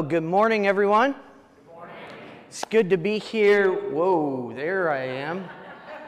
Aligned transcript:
Well, 0.00 0.08
good 0.08 0.24
morning, 0.24 0.66
everyone. 0.66 1.12
Good 1.12 1.74
morning. 1.74 1.94
It's 2.48 2.64
good 2.64 2.88
to 2.88 2.96
be 2.96 3.18
here. 3.18 3.70
Whoa, 3.70 4.50
there 4.56 4.90
I 4.90 5.02
am. 5.02 5.46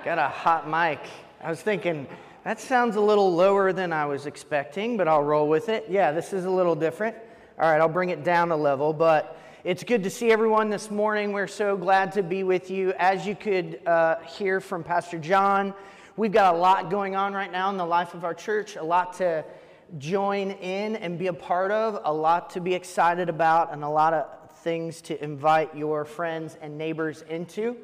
Got 0.03 0.17
a 0.17 0.29
hot 0.29 0.67
mic. 0.67 0.99
I 1.43 1.51
was 1.51 1.61
thinking, 1.61 2.07
that 2.43 2.59
sounds 2.59 2.97
a 2.97 3.03
little 3.03 3.35
lower 3.35 3.71
than 3.71 3.93
I 3.93 4.07
was 4.07 4.25
expecting, 4.25 4.97
but 4.97 5.09
I'll 5.09 5.23
roll 5.23 5.47
with 5.47 5.69
it. 5.69 5.85
Yeah, 5.91 6.11
this 6.11 6.33
is 6.33 6.47
a 6.47 6.51
little 6.51 6.75
different. 6.75 7.15
All 7.61 7.71
right, 7.71 7.83
I'll 7.83 7.87
bring 7.87 8.09
it 8.09 8.25
down 8.25 8.51
a 8.51 8.57
level, 8.57 8.95
but 8.95 9.39
it's 9.63 9.85
good 9.85 10.03
to 10.05 10.11
see 10.11 10.33
everyone 10.33 10.71
this 10.71 10.91
morning. 10.91 11.35
We're 11.35 11.47
so 11.47 11.77
glad 11.77 12.13
to 12.13 12.23
be 12.23 12.45
with 12.45 12.71
you. 12.71 12.95
As 12.99 13.27
you 13.27 13.37
could 13.37 13.79
uh, 13.87 14.21
hear 14.21 14.63
from 14.63 14.83
Pastor 14.83 15.19
John, 15.19 15.75
we've 16.17 16.33
got 16.33 16.55
a 16.55 16.59
lot 16.59 16.89
going 16.89 17.15
on 17.15 17.35
right 17.35 17.53
now 17.53 17.69
in 17.69 17.77
the 17.77 17.85
life 17.85 18.15
of 18.15 18.25
our 18.25 18.33
church, 18.33 18.77
a 18.77 18.83
lot 18.83 19.13
to 19.19 19.45
join 19.99 20.53
in 20.53 20.97
and 20.97 21.19
be 21.19 21.27
a 21.27 21.33
part 21.33 21.71
of, 21.71 22.01
a 22.05 22.13
lot 22.13 22.51
to 22.51 22.61
be 22.61 22.75
excited 22.75 23.29
about, 23.29 23.73
and 23.73 23.85
a 23.85 23.89
lot 23.89 24.15
of 24.15 24.27
things 24.59 25.01
to 25.03 25.23
invite 25.23 25.77
your 25.77 26.05
friends 26.05 26.57
and 26.61 26.79
neighbors 26.79 27.23
into. 27.29 27.77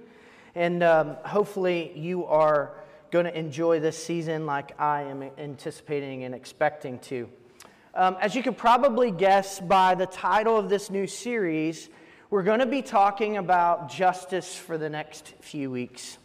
And 0.54 0.82
um, 0.82 1.16
hopefully, 1.24 1.92
you 1.94 2.24
are 2.26 2.72
going 3.10 3.24
to 3.24 3.38
enjoy 3.38 3.80
this 3.80 4.02
season 4.02 4.46
like 4.46 4.78
I 4.80 5.02
am 5.02 5.22
anticipating 5.38 6.24
and 6.24 6.34
expecting 6.34 6.98
to. 7.00 7.28
Um, 7.94 8.16
as 8.20 8.34
you 8.34 8.42
can 8.42 8.54
probably 8.54 9.10
guess 9.10 9.60
by 9.60 9.94
the 9.94 10.06
title 10.06 10.56
of 10.56 10.68
this 10.68 10.90
new 10.90 11.06
series, 11.06 11.88
we're 12.30 12.42
going 12.42 12.60
to 12.60 12.66
be 12.66 12.82
talking 12.82 13.38
about 13.38 13.90
justice 13.90 14.54
for 14.54 14.76
the 14.76 14.90
next 14.90 15.34
few 15.40 15.70
weeks. 15.70 16.18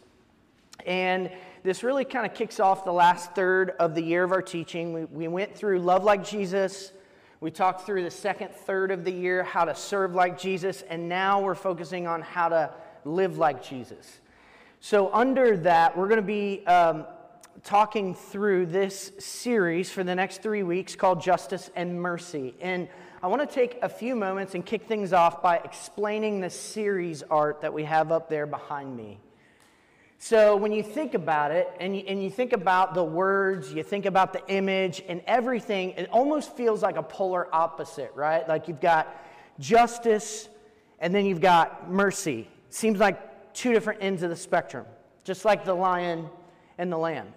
And 0.86 1.30
this 1.64 1.82
really 1.82 2.04
kind 2.04 2.26
of 2.26 2.34
kicks 2.34 2.60
off 2.60 2.84
the 2.84 2.92
last 2.92 3.34
third 3.34 3.70
of 3.78 3.94
the 3.94 4.02
year 4.02 4.22
of 4.22 4.32
our 4.32 4.42
teaching. 4.42 4.92
We, 4.92 5.04
we 5.06 5.28
went 5.28 5.56
through 5.56 5.78
Love 5.78 6.04
Like 6.04 6.22
Jesus. 6.22 6.92
We 7.40 7.50
talked 7.50 7.86
through 7.86 8.04
the 8.04 8.10
second 8.10 8.50
third 8.50 8.90
of 8.90 9.02
the 9.02 9.10
year, 9.10 9.42
how 9.42 9.64
to 9.64 9.74
serve 9.74 10.14
like 10.14 10.38
Jesus. 10.38 10.82
And 10.82 11.08
now 11.08 11.40
we're 11.40 11.54
focusing 11.54 12.06
on 12.06 12.20
how 12.20 12.50
to 12.50 12.70
live 13.06 13.38
like 13.38 13.64
Jesus. 13.64 14.20
So, 14.80 15.10
under 15.14 15.56
that, 15.56 15.96
we're 15.96 16.08
going 16.08 16.20
to 16.20 16.22
be 16.22 16.66
um, 16.66 17.06
talking 17.62 18.14
through 18.14 18.66
this 18.66 19.12
series 19.18 19.90
for 19.90 20.04
the 20.04 20.14
next 20.14 20.42
three 20.42 20.62
weeks 20.62 20.94
called 20.94 21.22
Justice 21.22 21.70
and 21.74 21.98
Mercy. 21.98 22.54
And 22.60 22.88
I 23.22 23.26
want 23.28 23.40
to 23.40 23.54
take 23.54 23.78
a 23.80 23.88
few 23.88 24.14
moments 24.14 24.54
and 24.54 24.66
kick 24.66 24.86
things 24.86 25.14
off 25.14 25.40
by 25.40 25.56
explaining 25.64 26.42
the 26.42 26.50
series 26.50 27.22
art 27.22 27.62
that 27.62 27.72
we 27.72 27.84
have 27.84 28.12
up 28.12 28.28
there 28.28 28.44
behind 28.44 28.94
me. 28.94 29.18
So 30.24 30.56
when 30.56 30.72
you 30.72 30.82
think 30.82 31.12
about 31.12 31.50
it, 31.50 31.70
and 31.80 31.94
you, 31.94 32.02
and 32.08 32.24
you 32.24 32.30
think 32.30 32.54
about 32.54 32.94
the 32.94 33.04
words, 33.04 33.74
you 33.74 33.82
think 33.82 34.06
about 34.06 34.32
the 34.32 34.40
image 34.48 35.02
and 35.06 35.20
everything, 35.26 35.90
it 35.90 36.08
almost 36.08 36.56
feels 36.56 36.82
like 36.82 36.96
a 36.96 37.02
polar 37.02 37.54
opposite, 37.54 38.10
right? 38.14 38.48
Like 38.48 38.66
you've 38.66 38.80
got 38.80 39.22
justice 39.60 40.48
and 40.98 41.14
then 41.14 41.26
you've 41.26 41.42
got 41.42 41.90
mercy. 41.90 42.48
Seems 42.70 43.00
like 43.00 43.52
two 43.52 43.74
different 43.74 44.02
ends 44.02 44.22
of 44.22 44.30
the 44.30 44.36
spectrum, 44.36 44.86
just 45.24 45.44
like 45.44 45.66
the 45.66 45.74
lion 45.74 46.30
and 46.78 46.90
the 46.90 46.96
lamb. 46.96 47.28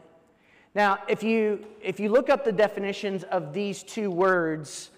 Now, 0.73 0.99
if 1.09 1.23
you, 1.23 1.65
if 1.81 1.99
you 1.99 2.07
look 2.07 2.29
up 2.29 2.45
the 2.45 2.53
definitions 2.53 3.23
of 3.23 3.51
these 3.51 3.83
two 3.83 4.09
words, 4.09 4.91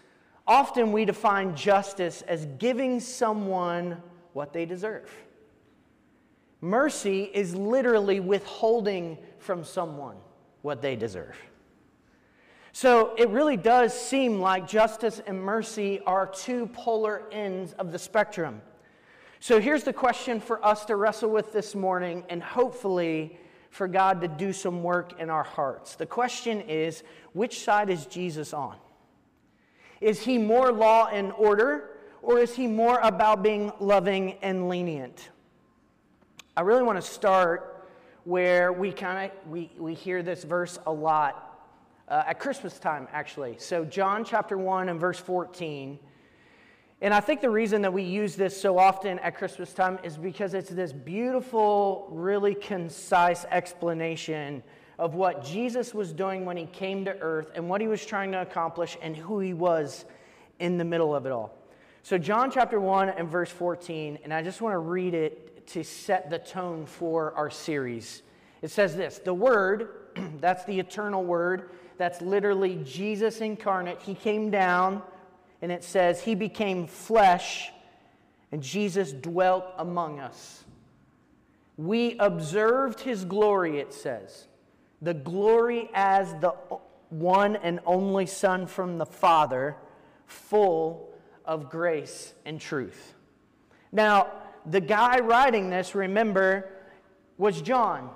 often 0.45 0.91
we 0.91 1.05
define 1.05 1.55
justice 1.55 2.21
as 2.27 2.45
giving 2.59 2.99
someone 2.99 3.99
what 4.33 4.53
they 4.53 4.65
deserve. 4.67 5.09
Mercy 6.61 7.23
is 7.23 7.55
literally 7.55 8.19
withholding 8.19 9.17
from 9.37 9.63
someone 9.63 10.17
what 10.61 10.81
they 10.81 10.95
deserve. 10.95 11.37
So 12.71 13.15
it 13.17 13.29
really 13.29 13.57
does 13.57 13.97
seem 13.97 14.39
like 14.39 14.67
justice 14.67 15.21
and 15.25 15.41
mercy 15.41 16.01
are 16.05 16.27
two 16.27 16.67
polar 16.67 17.23
ends 17.31 17.73
of 17.73 17.91
the 17.91 17.99
spectrum. 17.99 18.61
So 19.39 19.59
here's 19.59 19.83
the 19.83 19.93
question 19.93 20.39
for 20.39 20.63
us 20.65 20.85
to 20.85 20.95
wrestle 20.95 21.29
with 21.29 21.53
this 21.53 21.73
morning, 21.73 22.25
and 22.29 22.43
hopefully 22.43 23.39
for 23.69 23.87
God 23.87 24.19
to 24.21 24.27
do 24.27 24.51
some 24.51 24.83
work 24.83 25.19
in 25.19 25.29
our 25.29 25.43
hearts. 25.43 25.95
The 25.95 26.05
question 26.05 26.61
is 26.61 27.03
which 27.33 27.63
side 27.63 27.89
is 27.89 28.05
Jesus 28.05 28.53
on? 28.53 28.75
Is 30.01 30.21
he 30.21 30.37
more 30.37 30.71
law 30.71 31.07
and 31.07 31.31
order, 31.33 31.97
or 32.21 32.39
is 32.39 32.55
he 32.55 32.67
more 32.67 32.99
about 32.99 33.41
being 33.41 33.71
loving 33.79 34.33
and 34.41 34.67
lenient? 34.67 35.29
I 36.57 36.61
really 36.61 36.83
want 36.83 37.01
to 37.01 37.07
start 37.07 37.87
where 38.23 38.73
we 38.73 38.91
kind 38.91 39.31
of 39.31 39.49
we, 39.49 39.71
we 39.77 39.93
hear 39.93 40.23
this 40.23 40.43
verse 40.43 40.79
a 40.85 40.91
lot 40.91 41.49
uh, 42.07 42.23
at 42.27 42.39
Christmas 42.39 42.79
time, 42.79 43.07
actually. 43.13 43.55
So 43.59 43.85
John 43.85 44.25
chapter 44.25 44.57
1 44.57 44.89
and 44.89 44.99
verse 44.99 45.19
14. 45.19 45.99
And 47.01 47.13
I 47.13 47.21
think 47.21 47.39
the 47.39 47.49
reason 47.49 47.81
that 47.83 47.93
we 47.93 48.03
use 48.03 48.35
this 48.35 48.59
so 48.59 48.77
often 48.77 49.19
at 49.19 49.37
Christmas 49.37 49.73
time 49.73 49.99
is 50.03 50.17
because 50.17 50.53
it's 50.53 50.69
this 50.69 50.91
beautiful, 50.91 52.07
really 52.11 52.55
concise 52.55 53.45
explanation 53.45 54.61
of 54.97 55.15
what 55.15 55.45
Jesus 55.45 55.93
was 55.93 56.11
doing 56.11 56.43
when 56.43 56.57
he 56.57 56.65
came 56.65 57.05
to 57.05 57.17
earth 57.21 57.51
and 57.55 57.69
what 57.69 57.79
he 57.79 57.87
was 57.87 58.05
trying 58.05 58.33
to 58.33 58.41
accomplish 58.41 58.97
and 59.01 59.15
who 59.15 59.39
he 59.39 59.53
was 59.53 60.03
in 60.59 60.77
the 60.77 60.83
middle 60.83 61.15
of 61.15 61.25
it 61.25 61.31
all. 61.31 61.55
So, 62.03 62.17
John 62.17 62.51
chapter 62.51 62.81
1 62.81 63.09
and 63.09 63.29
verse 63.29 63.49
14, 63.49 64.19
and 64.23 64.33
I 64.33 64.41
just 64.41 64.61
want 64.61 64.73
to 64.73 64.79
read 64.79 65.13
it 65.13 65.58
to 65.69 65.83
set 65.83 66.29
the 66.29 66.39
tone 66.39 66.85
for 66.85 67.33
our 67.33 67.49
series. 67.49 68.23
It 68.61 68.71
says 68.71 68.95
this 68.95 69.19
The 69.19 69.33
Word, 69.33 69.89
that's 70.39 70.65
the 70.65 70.79
eternal 70.79 71.23
Word, 71.23 71.71
that's 71.97 72.21
literally 72.21 72.79
Jesus 72.83 73.41
incarnate. 73.41 74.01
He 74.01 74.15
came 74.15 74.49
down, 74.49 75.01
and 75.61 75.71
it 75.71 75.83
says, 75.83 76.21
He 76.21 76.35
became 76.35 76.87
flesh, 76.87 77.71
and 78.51 78.63
Jesus 78.63 79.11
dwelt 79.11 79.65
among 79.77 80.19
us. 80.19 80.63
We 81.77 82.17
observed 82.19 82.99
His 82.99 83.25
glory, 83.25 83.79
it 83.79 83.93
says. 83.93 84.47
The 85.01 85.13
glory 85.13 85.89
as 85.93 86.33
the 86.41 86.49
one 87.09 87.55
and 87.55 87.79
only 87.85 88.25
Son 88.25 88.67
from 88.67 88.97
the 88.97 89.05
Father, 89.05 89.75
full 90.25 91.13
of 91.45 91.69
grace 91.69 92.33
and 92.45 92.59
truth. 92.59 93.15
Now, 93.91 94.31
the 94.69 94.81
guy 94.81 95.19
writing 95.19 95.69
this, 95.69 95.95
remember, 95.95 96.69
was 97.37 97.61
John, 97.61 98.09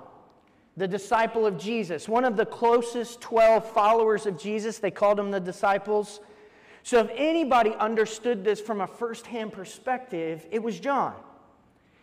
the 0.76 0.86
disciple 0.86 1.46
of 1.46 1.58
Jesus, 1.58 2.08
one 2.08 2.24
of 2.24 2.36
the 2.36 2.46
closest 2.46 3.20
12 3.20 3.68
followers 3.72 4.26
of 4.26 4.38
Jesus. 4.38 4.78
They 4.78 4.90
called 4.90 5.18
him 5.18 5.30
the 5.30 5.40
disciples. 5.40 6.20
So, 6.82 7.00
if 7.00 7.10
anybody 7.14 7.74
understood 7.74 8.44
this 8.44 8.60
from 8.60 8.80
a 8.80 8.86
firsthand 8.86 9.52
perspective, 9.52 10.46
it 10.50 10.62
was 10.62 10.78
John. 10.78 11.14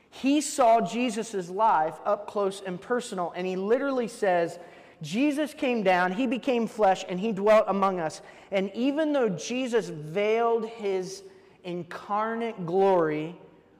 He 0.10 0.42
saw 0.42 0.82
Jesus' 0.82 1.50
life 1.50 2.00
up 2.04 2.28
close 2.28 2.62
and 2.66 2.82
personal, 2.82 3.32
and 3.36 3.48
he 3.48 3.56
literally 3.56 4.08
says, 4.08 4.60
Jesus 5.02 5.54
came 5.54 5.84
down, 5.84 6.12
he 6.12 6.28
became 6.28 6.68
flesh, 6.68 7.06
and 7.08 7.20
he 7.20 7.32
dwelt 7.32 7.66
among 7.68 8.00
us. 8.00 8.22
And 8.52 8.70
even 8.74 9.14
though 9.14 9.30
Jesus 9.30 9.88
veiled 9.88 10.68
his 10.68 11.24
incarnate 11.64 12.66
glory 12.66 13.36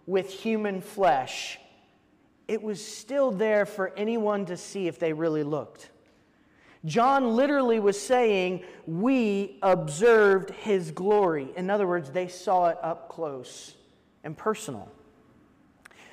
with 0.06 0.32
human 0.32 0.82
flesh, 0.82 1.60
it 2.48 2.62
was 2.62 2.86
still 2.86 3.32
there 3.32 3.66
for 3.66 3.94
anyone 3.96 4.46
to 4.46 4.58
see 4.58 4.88
if 4.88 5.00
they 5.00 5.14
really 5.14 5.44
looked. 5.44 5.90
John 6.86 7.36
literally 7.36 7.80
was 7.80 8.00
saying, 8.00 8.64
We 8.88 9.60
observed 9.62 10.50
his 10.50 10.92
glory. 10.92 11.50
In 11.56 11.70
other 11.70 11.88
words, 11.88 12.10
they 12.10 12.28
saw 12.28 12.70
it 12.70 12.78
up 12.82 13.10
close 13.10 13.76
and 14.24 14.36
personal. 14.36 14.92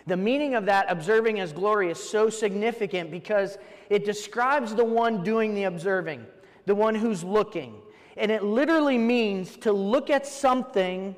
The 0.07 0.17
meaning 0.17 0.55
of 0.55 0.67
that 0.67 0.87
observing 0.89 1.37
his 1.37 1.53
glory 1.53 1.91
is 1.91 1.99
so 1.99 2.31
significant 2.31 3.11
because 3.11 3.59
it 3.91 4.05
describes 4.05 4.75
the 4.75 4.85
one 4.85 5.23
doing 5.23 5.55
the 5.55 5.65
observing, 5.65 6.25
the 6.67 6.75
one 6.75 6.95
who's 6.95 7.23
looking. 7.23 7.75
And 8.17 8.31
it 8.31 8.43
literally 8.43 8.99
means 8.99 9.57
to 9.59 9.73
look 9.73 10.11
at 10.11 10.27
something 10.27 11.15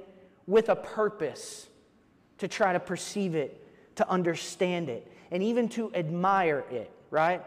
with 0.46 0.68
a 0.68 0.76
purpose 0.76 1.68
to 2.40 2.48
try 2.48 2.72
to 2.72 2.80
perceive 2.80 3.34
it, 3.34 3.62
to 3.96 4.08
understand 4.10 4.88
it, 4.88 5.10
and 5.30 5.42
even 5.42 5.68
to 5.68 5.94
admire 5.94 6.64
it, 6.70 6.90
right? 7.10 7.42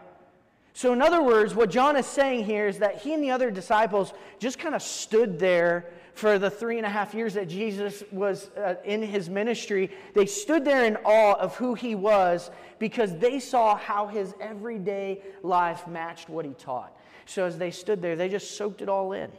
So, 0.72 0.92
in 0.92 1.02
other 1.02 1.22
words, 1.22 1.54
what 1.54 1.70
John 1.70 1.96
is 1.96 2.06
saying 2.06 2.46
here 2.46 2.66
is 2.66 2.78
that 2.78 2.96
he 2.96 3.14
and 3.14 3.22
the 3.22 3.30
other 3.30 3.50
disciples 3.50 4.12
just 4.40 4.58
kind 4.58 4.74
of 4.74 4.82
stood 4.82 5.38
there 5.38 5.86
for 6.14 6.38
the 6.38 6.50
three 6.50 6.78
and 6.78 6.86
a 6.86 6.90
half 6.90 7.14
years 7.14 7.34
that 7.34 7.48
Jesus 7.48 8.02
was 8.10 8.50
uh, 8.56 8.76
in 8.84 9.02
his 9.02 9.28
ministry. 9.28 9.90
They 10.14 10.26
stood 10.26 10.64
there 10.64 10.84
in 10.84 10.96
awe 11.04 11.34
of 11.34 11.56
who 11.56 11.74
he 11.74 11.94
was 11.94 12.50
because 12.78 13.16
they 13.18 13.38
saw 13.40 13.76
how 13.76 14.06
his 14.06 14.34
everyday 14.40 15.22
life 15.42 15.86
matched 15.86 16.28
what 16.28 16.44
he 16.44 16.52
taught. 16.54 16.96
So, 17.26 17.46
as 17.46 17.58
they 17.58 17.70
stood 17.70 18.00
there, 18.02 18.16
they 18.16 18.28
just 18.28 18.56
soaked 18.56 18.80
it 18.80 18.88
all 18.88 19.12
in. 19.12 19.30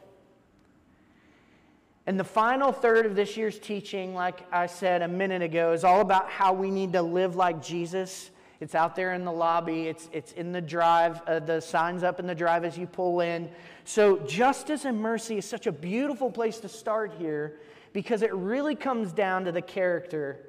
And 2.08 2.20
the 2.20 2.24
final 2.24 2.72
third 2.72 3.06
of 3.06 3.16
this 3.16 3.36
year's 3.36 3.58
teaching, 3.58 4.14
like 4.14 4.46
I 4.52 4.68
said 4.68 5.02
a 5.02 5.08
minute 5.08 5.42
ago, 5.42 5.74
is 5.74 5.84
all 5.84 6.02
about 6.02 6.30
how 6.30 6.54
we 6.54 6.70
need 6.70 6.94
to 6.94 7.02
live 7.02 7.36
like 7.36 7.64
Jesus 7.64 8.30
it's 8.62 8.76
out 8.76 8.96
there 8.96 9.14
in 9.14 9.26
the 9.26 9.32
lobby, 9.32 9.88
it's, 9.88 10.10
it's 10.14 10.32
in 10.32 10.52
the 10.52 10.62
drive, 10.62 11.22
uh, 11.28 11.40
the 11.40 11.60
signs 11.60 12.04
up 12.04 12.20
in 12.20 12.28
the 12.28 12.36
drive 12.36 12.64
as 12.64 12.78
you 12.78 12.88
pull 12.88 13.20
in. 13.20 13.50
So, 13.84 14.18
justice 14.20 14.86
and 14.86 15.00
mercy 15.00 15.38
is 15.38 15.46
such 15.46 15.68
a 15.68 15.72
beautiful 15.72 16.32
place 16.32 16.60
to 16.60 16.70
start 16.70 17.14
here 17.18 17.60
because 17.92 18.22
it 18.22 18.34
really 18.34 18.76
comes 18.76 19.12
down 19.12 19.46
to 19.46 19.52
the 19.52 19.62
character 19.62 20.40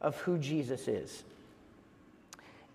of 0.00 0.16
who 0.18 0.38
Jesus 0.38 0.86
is. 0.86 1.24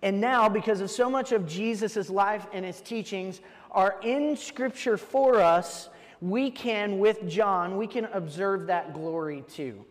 And 0.02 0.20
now, 0.20 0.48
because 0.48 0.80
of 0.80 0.90
so 0.90 1.08
much 1.08 1.32
of 1.32 1.46
Jesus' 1.46 2.10
life 2.10 2.46
and 2.52 2.64
his 2.64 2.80
teachings 2.80 3.40
are 3.70 3.96
in 4.02 4.36
Scripture 4.36 4.96
for 4.96 5.40
us, 5.40 5.88
we 6.20 6.50
can, 6.50 6.98
with 6.98 7.28
John, 7.28 7.76
we 7.76 7.86
can 7.86 8.06
observe 8.06 8.66
that 8.68 8.94
glory 8.94 9.44
too. 9.48 9.84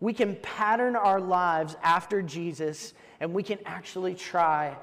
We 0.00 0.12
can 0.12 0.36
pattern 0.36 0.96
our 0.96 1.20
lives 1.20 1.76
after 1.82 2.22
Jesus 2.22 2.92
and 3.20 3.32
we 3.32 3.42
can 3.42 3.58
actually 3.64 4.14
try 4.14 4.76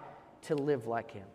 to 0.44 0.56
live 0.56 0.88
like 0.88 1.12
him. 1.12 1.26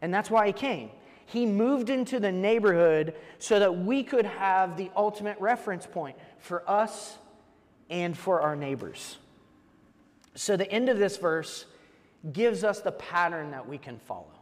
And 0.00 0.14
that's 0.14 0.30
why 0.30 0.46
he 0.46 0.52
came. 0.52 0.90
He 1.26 1.44
moved 1.44 1.90
into 1.90 2.20
the 2.20 2.32
neighborhood 2.32 3.14
so 3.38 3.58
that 3.58 3.76
we 3.76 4.02
could 4.02 4.24
have 4.24 4.76
the 4.76 4.90
ultimate 4.96 5.38
reference 5.40 5.86
point 5.86 6.16
for 6.38 6.68
us 6.70 7.18
and 7.90 8.16
for 8.16 8.40
our 8.40 8.56
neighbors. 8.56 9.18
So, 10.34 10.56
the 10.56 10.70
end 10.70 10.88
of 10.88 10.98
this 10.98 11.16
verse 11.16 11.66
gives 12.32 12.64
us 12.64 12.80
the 12.80 12.92
pattern 12.92 13.50
that 13.50 13.68
we 13.68 13.76
can 13.76 13.98
follow. 13.98 14.37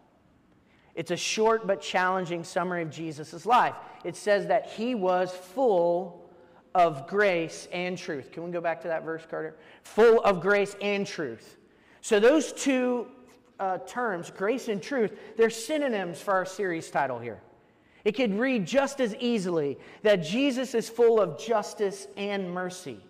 It's 0.96 1.10
a 1.10 1.16
short 1.16 1.66
but 1.66 1.80
challenging 1.82 2.42
summary 2.42 2.82
of 2.82 2.90
Jesus' 2.90 3.46
life. 3.46 3.74
It 4.02 4.16
says 4.16 4.46
that 4.46 4.70
he 4.70 4.94
was 4.94 5.30
full 5.30 6.26
of 6.74 7.06
grace 7.06 7.68
and 7.70 7.96
truth. 7.96 8.32
Can 8.32 8.44
we 8.44 8.50
go 8.50 8.62
back 8.62 8.80
to 8.82 8.88
that 8.88 9.04
verse, 9.04 9.24
Carter? 9.28 9.56
Full 9.82 10.20
of 10.22 10.40
grace 10.40 10.74
and 10.80 11.06
truth. 11.06 11.58
So, 12.00 12.18
those 12.18 12.52
two 12.52 13.08
uh, 13.60 13.78
terms, 13.86 14.30
grace 14.30 14.68
and 14.68 14.82
truth, 14.82 15.12
they're 15.36 15.50
synonyms 15.50 16.20
for 16.20 16.32
our 16.32 16.46
series 16.46 16.90
title 16.90 17.18
here. 17.18 17.40
It 18.04 18.12
could 18.12 18.38
read 18.38 18.66
just 18.66 19.00
as 19.00 19.14
easily 19.16 19.78
that 20.02 20.16
Jesus 20.16 20.74
is 20.74 20.88
full 20.88 21.20
of 21.20 21.38
justice 21.38 22.06
and 22.16 22.50
mercy. 22.50 23.00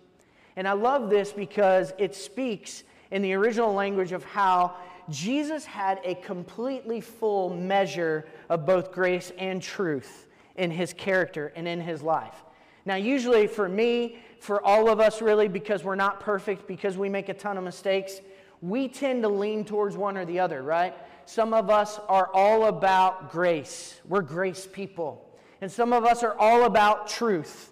And 0.55 0.67
I 0.67 0.73
love 0.73 1.09
this 1.09 1.31
because 1.31 1.93
it 1.97 2.15
speaks 2.15 2.83
in 3.11 3.21
the 3.21 3.33
original 3.33 3.73
language 3.73 4.11
of 4.11 4.23
how 4.25 4.75
Jesus 5.09 5.65
had 5.65 5.99
a 6.03 6.15
completely 6.15 7.01
full 7.01 7.49
measure 7.49 8.27
of 8.49 8.65
both 8.65 8.91
grace 8.91 9.31
and 9.37 9.61
truth 9.61 10.27
in 10.55 10.71
his 10.71 10.93
character 10.93 11.53
and 11.55 11.67
in 11.67 11.79
his 11.79 12.01
life. 12.01 12.43
Now, 12.85 12.95
usually 12.95 13.47
for 13.47 13.67
me, 13.67 14.19
for 14.39 14.63
all 14.65 14.89
of 14.89 14.99
us 14.99 15.21
really, 15.21 15.47
because 15.47 15.83
we're 15.83 15.95
not 15.95 16.19
perfect, 16.19 16.67
because 16.67 16.97
we 16.97 17.09
make 17.09 17.29
a 17.29 17.33
ton 17.33 17.57
of 17.57 17.63
mistakes, 17.63 18.21
we 18.61 18.87
tend 18.87 19.23
to 19.23 19.29
lean 19.29 19.65
towards 19.65 19.95
one 19.95 20.17
or 20.17 20.25
the 20.25 20.39
other, 20.39 20.63
right? 20.63 20.93
Some 21.25 21.53
of 21.53 21.69
us 21.69 21.99
are 22.07 22.29
all 22.33 22.65
about 22.65 23.31
grace. 23.31 23.99
We're 24.07 24.21
grace 24.21 24.67
people. 24.71 25.23
And 25.61 25.71
some 25.71 25.91
of 25.91 26.05
us 26.05 26.23
are 26.23 26.35
all 26.37 26.63
about 26.63 27.07
truth. 27.07 27.71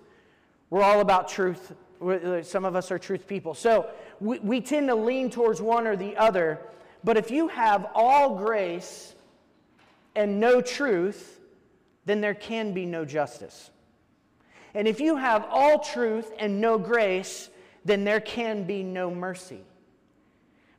We're 0.70 0.84
all 0.84 1.00
about 1.00 1.30
truth. 1.30 1.74
Uh, 2.02 2.42
some 2.44 2.66
of 2.66 2.76
us 2.76 2.92
are 2.92 3.00
truth 3.00 3.28
people. 3.28 3.54
So 3.54 3.90
we, 4.20 4.40
we 4.40 4.62
tend 4.62 4.90
to 4.90 4.96
lean 4.96 5.30
towards 5.30 5.62
one 5.62 5.88
or 5.88 5.96
the 5.96 6.18
other. 6.18 6.60
But 7.06 7.18
if 7.18 7.30
you 7.30 7.48
have 7.50 7.88
all 7.94 8.36
grace 8.36 9.14
and 10.16 10.40
no 10.40 10.60
truth, 10.60 11.40
then 12.06 12.20
there 12.20 12.34
can 12.34 12.74
be 12.74 12.88
no 12.88 13.06
justice. 13.06 13.70
And 14.74 14.88
if 14.88 15.00
you 15.00 15.16
have 15.16 15.46
all 15.50 15.80
truth 15.80 16.32
and 16.40 16.60
no 16.60 16.80
grace, 16.80 17.50
then 17.86 18.04
there 18.04 18.20
can 18.20 18.64
be 18.64 18.82
no 18.82 19.14
mercy. 19.14 19.62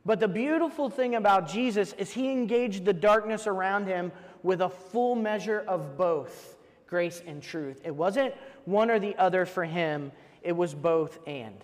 But 0.05 0.19
the 0.19 0.27
beautiful 0.27 0.89
thing 0.89 1.15
about 1.15 1.47
Jesus 1.47 1.93
is 1.93 2.11
he 2.11 2.29
engaged 2.29 2.83
the 2.83 2.93
darkness 2.93 3.47
around 3.47 3.87
him 3.87 4.11
with 4.43 4.61
a 4.61 4.69
full 4.69 5.15
measure 5.15 5.63
of 5.65 5.97
both 5.97 6.57
grace 6.87 7.21
and 7.25 7.41
truth. 7.41 7.79
It 7.85 7.95
wasn't 7.95 8.33
one 8.65 8.91
or 8.91 8.99
the 8.99 9.15
other 9.15 9.45
for 9.45 9.63
him, 9.63 10.11
it 10.41 10.55
was 10.55 10.73
both 10.73 11.19
and. 11.25 11.63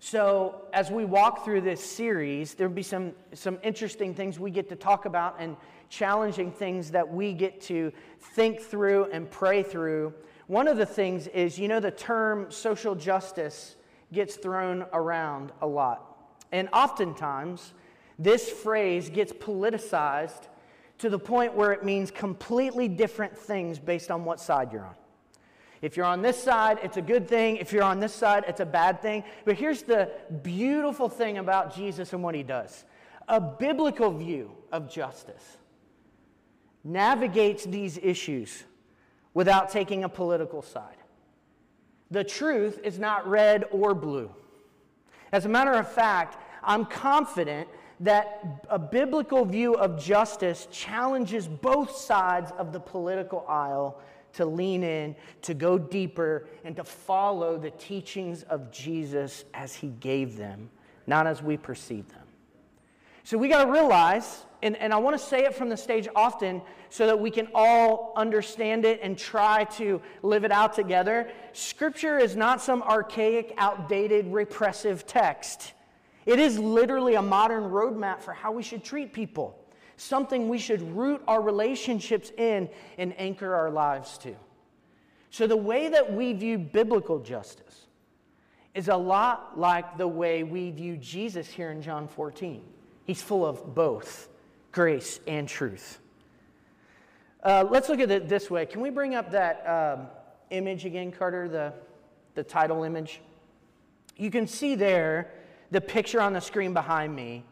So, 0.00 0.62
as 0.72 0.92
we 0.92 1.04
walk 1.04 1.44
through 1.44 1.62
this 1.62 1.84
series, 1.84 2.54
there'll 2.54 2.72
be 2.72 2.84
some, 2.84 3.12
some 3.32 3.58
interesting 3.64 4.14
things 4.14 4.38
we 4.38 4.50
get 4.50 4.68
to 4.68 4.76
talk 4.76 5.06
about 5.06 5.36
and 5.40 5.56
challenging 5.88 6.52
things 6.52 6.92
that 6.92 7.12
we 7.12 7.32
get 7.32 7.60
to 7.62 7.92
think 8.20 8.60
through 8.60 9.06
and 9.12 9.28
pray 9.28 9.62
through. 9.62 10.14
One 10.46 10.68
of 10.68 10.76
the 10.76 10.86
things 10.86 11.26
is, 11.28 11.58
you 11.58 11.66
know, 11.66 11.80
the 11.80 11.90
term 11.90 12.50
social 12.50 12.94
justice 12.94 13.74
gets 14.12 14.36
thrown 14.36 14.86
around 14.92 15.50
a 15.62 15.66
lot. 15.66 16.16
And 16.52 16.68
oftentimes, 16.72 17.74
this 18.20 18.48
phrase 18.48 19.10
gets 19.10 19.32
politicized 19.32 20.48
to 20.98 21.10
the 21.10 21.18
point 21.18 21.54
where 21.54 21.72
it 21.72 21.84
means 21.84 22.10
completely 22.12 22.86
different 22.86 23.36
things 23.36 23.78
based 23.78 24.10
on 24.10 24.24
what 24.24 24.38
side 24.38 24.72
you're 24.72 24.84
on. 24.84 24.94
If 25.80 25.96
you're 25.96 26.06
on 26.06 26.22
this 26.22 26.42
side, 26.42 26.78
it's 26.82 26.96
a 26.96 27.02
good 27.02 27.28
thing. 27.28 27.56
If 27.56 27.72
you're 27.72 27.84
on 27.84 28.00
this 28.00 28.14
side, 28.14 28.44
it's 28.48 28.60
a 28.60 28.66
bad 28.66 29.00
thing. 29.00 29.24
But 29.44 29.56
here's 29.56 29.82
the 29.82 30.10
beautiful 30.42 31.08
thing 31.08 31.38
about 31.38 31.74
Jesus 31.74 32.12
and 32.12 32.22
what 32.22 32.34
he 32.34 32.42
does 32.42 32.84
a 33.28 33.40
biblical 33.40 34.10
view 34.10 34.50
of 34.72 34.90
justice 34.90 35.58
navigates 36.82 37.64
these 37.64 37.98
issues 37.98 38.64
without 39.34 39.70
taking 39.70 40.04
a 40.04 40.08
political 40.08 40.62
side. 40.62 40.96
The 42.10 42.24
truth 42.24 42.80
is 42.82 42.98
not 42.98 43.28
red 43.28 43.64
or 43.70 43.94
blue. 43.94 44.30
As 45.30 45.44
a 45.44 45.48
matter 45.48 45.72
of 45.72 45.90
fact, 45.90 46.38
I'm 46.62 46.86
confident 46.86 47.68
that 48.00 48.64
a 48.70 48.78
biblical 48.78 49.44
view 49.44 49.74
of 49.74 50.02
justice 50.02 50.68
challenges 50.70 51.46
both 51.46 51.94
sides 51.94 52.50
of 52.56 52.72
the 52.72 52.80
political 52.80 53.44
aisle 53.48 54.00
to 54.34 54.44
lean 54.44 54.82
in, 54.82 55.16
to 55.42 55.54
go 55.54 55.78
deeper, 55.78 56.46
and 56.64 56.76
to 56.76 56.84
follow 56.84 57.56
the 57.56 57.70
teachings 57.70 58.42
of 58.44 58.70
Jesus 58.70 59.44
as 59.54 59.74
he 59.74 59.88
gave 60.00 60.36
them, 60.36 60.70
not 61.06 61.26
as 61.26 61.42
we 61.42 61.56
perceive 61.56 62.08
them. 62.08 62.22
So 63.24 63.36
we 63.36 63.48
got 63.48 63.64
to 63.64 63.70
realize, 63.70 64.46
and, 64.62 64.76
and 64.76 64.92
I 64.92 64.96
want 64.96 65.18
to 65.18 65.22
say 65.22 65.44
it 65.44 65.54
from 65.54 65.68
the 65.68 65.76
stage 65.76 66.08
often 66.16 66.62
so 66.88 67.06
that 67.06 67.20
we 67.20 67.30
can 67.30 67.48
all 67.54 68.14
understand 68.16 68.86
it 68.86 69.00
and 69.02 69.18
try 69.18 69.64
to 69.64 70.00
live 70.22 70.44
it 70.44 70.52
out 70.52 70.72
together. 70.72 71.30
Scripture 71.52 72.18
is 72.18 72.36
not 72.36 72.62
some 72.62 72.82
archaic, 72.82 73.52
outdated, 73.58 74.32
repressive 74.32 75.06
text. 75.06 75.74
It 76.24 76.38
is 76.38 76.58
literally 76.58 77.16
a 77.16 77.22
modern 77.22 77.64
roadmap 77.64 78.20
for 78.20 78.32
how 78.32 78.52
we 78.52 78.62
should 78.62 78.82
treat 78.82 79.12
people, 79.12 79.58
something 79.98 80.48
we 80.48 80.58
should 80.58 80.96
root 80.96 81.22
our 81.28 81.42
relationships 81.42 82.30
in 82.38 82.70
and 82.96 83.14
anchor 83.18 83.54
our 83.54 83.70
lives 83.70 84.16
to. 84.18 84.34
So, 85.30 85.46
the 85.46 85.56
way 85.56 85.88
that 85.88 86.12
we 86.12 86.32
view 86.32 86.56
biblical 86.56 87.18
justice 87.18 87.86
is 88.74 88.88
a 88.88 88.96
lot 88.96 89.58
like 89.58 89.98
the 89.98 90.08
way 90.08 90.42
we 90.42 90.70
view 90.70 90.96
Jesus 90.96 91.48
here 91.48 91.70
in 91.70 91.82
John 91.82 92.08
14. 92.08 92.62
He's 93.04 93.20
full 93.20 93.44
of 93.44 93.74
both 93.74 94.28
grace 94.72 95.20
and 95.26 95.48
truth. 95.48 95.98
Uh, 97.42 97.64
let's 97.68 97.88
look 97.88 98.00
at 98.00 98.10
it 98.10 98.28
this 98.28 98.50
way. 98.50 98.66
Can 98.66 98.80
we 98.80 98.90
bring 98.90 99.14
up 99.14 99.30
that 99.32 99.66
um, 99.66 100.06
image 100.50 100.84
again, 100.84 101.12
Carter, 101.12 101.48
the, 101.48 101.72
the 102.34 102.42
title 102.42 102.84
image? 102.84 103.20
You 104.16 104.30
can 104.30 104.46
see 104.46 104.74
there 104.74 105.30
the 105.70 105.80
picture 105.80 106.20
on 106.20 106.32
the 106.32 106.40
screen 106.40 106.72
behind 106.72 107.14
me. 107.14 107.44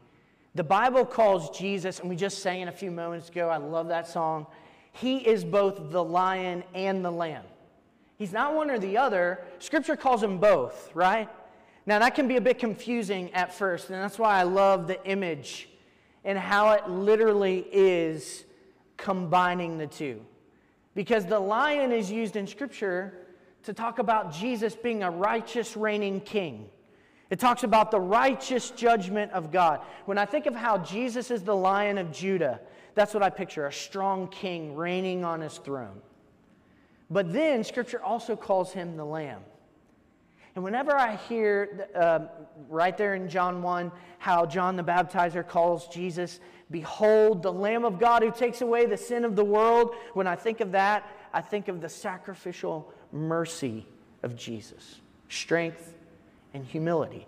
The 0.56 0.64
Bible 0.64 1.04
calls 1.04 1.50
Jesus, 1.50 2.00
and 2.00 2.08
we 2.08 2.16
just 2.16 2.38
sang 2.38 2.62
it 2.62 2.68
a 2.68 2.72
few 2.72 2.90
moments 2.90 3.28
ago. 3.28 3.50
I 3.50 3.58
love 3.58 3.88
that 3.88 4.08
song. 4.08 4.46
He 4.92 5.18
is 5.18 5.44
both 5.44 5.90
the 5.90 6.02
lion 6.02 6.64
and 6.74 7.04
the 7.04 7.10
lamb. 7.10 7.44
He's 8.16 8.32
not 8.32 8.54
one 8.54 8.70
or 8.70 8.78
the 8.78 8.96
other. 8.96 9.44
Scripture 9.58 9.96
calls 9.96 10.22
him 10.22 10.38
both, 10.38 10.90
right? 10.94 11.28
Now, 11.84 11.98
that 11.98 12.14
can 12.14 12.26
be 12.26 12.36
a 12.36 12.40
bit 12.40 12.58
confusing 12.58 13.34
at 13.34 13.52
first, 13.52 13.90
and 13.90 14.02
that's 14.02 14.18
why 14.18 14.38
I 14.38 14.44
love 14.44 14.86
the 14.86 15.04
image 15.04 15.68
and 16.24 16.38
how 16.38 16.70
it 16.70 16.88
literally 16.88 17.66
is 17.70 18.46
combining 18.96 19.76
the 19.76 19.86
two. 19.86 20.24
Because 20.94 21.26
the 21.26 21.38
lion 21.38 21.92
is 21.92 22.10
used 22.10 22.34
in 22.34 22.46
Scripture 22.46 23.26
to 23.64 23.74
talk 23.74 23.98
about 23.98 24.32
Jesus 24.32 24.74
being 24.74 25.02
a 25.02 25.10
righteous 25.10 25.76
reigning 25.76 26.22
king 26.22 26.70
It 27.28 27.40
talks 27.40 27.64
about 27.64 27.90
the 27.90 28.00
righteous 28.00 28.70
judgment 28.70 29.32
of 29.32 29.50
God. 29.50 29.80
When 30.04 30.16
I 30.16 30.26
think 30.26 30.46
of 30.46 30.54
how 30.54 30.78
Jesus 30.78 31.30
is 31.30 31.42
the 31.42 31.56
lion 31.56 31.98
of 31.98 32.12
Judah, 32.12 32.60
that's 32.94 33.12
what 33.12 33.22
I 33.22 33.30
picture 33.30 33.66
a 33.66 33.72
strong 33.72 34.28
king 34.28 34.76
reigning 34.76 35.24
on 35.24 35.40
his 35.40 35.58
throne. 35.58 36.00
But 37.10 37.32
then 37.32 37.64
Scripture 37.64 38.02
also 38.02 38.36
calls 38.36 38.72
him 38.72 38.96
the 38.96 39.04
lamb. 39.04 39.42
And 40.54 40.64
whenever 40.64 40.96
I 40.96 41.16
hear 41.16 41.88
uh, 41.94 42.20
right 42.68 42.96
there 42.96 43.14
in 43.14 43.28
John 43.28 43.62
1 43.62 43.92
how 44.18 44.46
John 44.46 44.76
the 44.76 44.82
Baptizer 44.82 45.46
calls 45.46 45.88
Jesus, 45.88 46.40
Behold, 46.70 47.42
the 47.42 47.52
Lamb 47.52 47.84
of 47.84 47.98
God 47.98 48.22
who 48.22 48.32
takes 48.32 48.62
away 48.62 48.86
the 48.86 48.96
sin 48.96 49.24
of 49.24 49.36
the 49.36 49.44
world, 49.44 49.94
when 50.14 50.26
I 50.26 50.34
think 50.34 50.60
of 50.60 50.72
that, 50.72 51.06
I 51.32 51.42
think 51.42 51.68
of 51.68 51.80
the 51.80 51.88
sacrificial 51.88 52.92
mercy 53.12 53.86
of 54.22 54.34
Jesus, 54.34 55.00
strength 55.28 55.92
and 56.56 56.66
humility. 56.66 57.26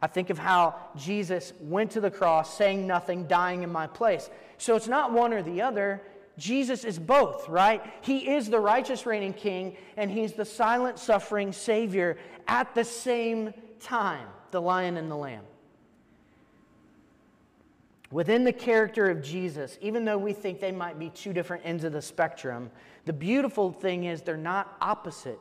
I 0.00 0.06
think 0.06 0.30
of 0.30 0.38
how 0.38 0.76
Jesus 0.96 1.52
went 1.60 1.92
to 1.92 2.00
the 2.00 2.10
cross 2.10 2.56
saying 2.56 2.86
nothing, 2.86 3.26
dying 3.26 3.62
in 3.62 3.70
my 3.70 3.86
place. 3.86 4.30
So 4.58 4.76
it's 4.76 4.86
not 4.86 5.12
one 5.12 5.32
or 5.32 5.42
the 5.42 5.62
other. 5.62 6.02
Jesus 6.36 6.84
is 6.84 6.98
both, 6.98 7.48
right? 7.48 7.82
He 8.02 8.30
is 8.30 8.48
the 8.48 8.60
righteous 8.60 9.06
reigning 9.06 9.32
king, 9.32 9.76
and 9.96 10.10
he's 10.10 10.34
the 10.34 10.44
silent 10.44 10.98
suffering 10.98 11.52
Savior 11.52 12.16
at 12.46 12.74
the 12.74 12.84
same 12.84 13.52
time, 13.80 14.28
the 14.52 14.60
lion 14.60 14.96
and 14.96 15.10
the 15.10 15.16
lamb. 15.16 15.42
Within 18.10 18.44
the 18.44 18.52
character 18.52 19.10
of 19.10 19.22
Jesus, 19.22 19.76
even 19.82 20.04
though 20.04 20.16
we 20.16 20.32
think 20.32 20.60
they 20.60 20.72
might 20.72 20.98
be 20.98 21.10
two 21.10 21.32
different 21.32 21.66
ends 21.66 21.84
of 21.84 21.92
the 21.92 22.00
spectrum, 22.00 22.70
the 23.04 23.12
beautiful 23.12 23.72
thing 23.72 24.04
is 24.04 24.22
they're 24.22 24.36
not 24.36 24.76
opposite, 24.80 25.40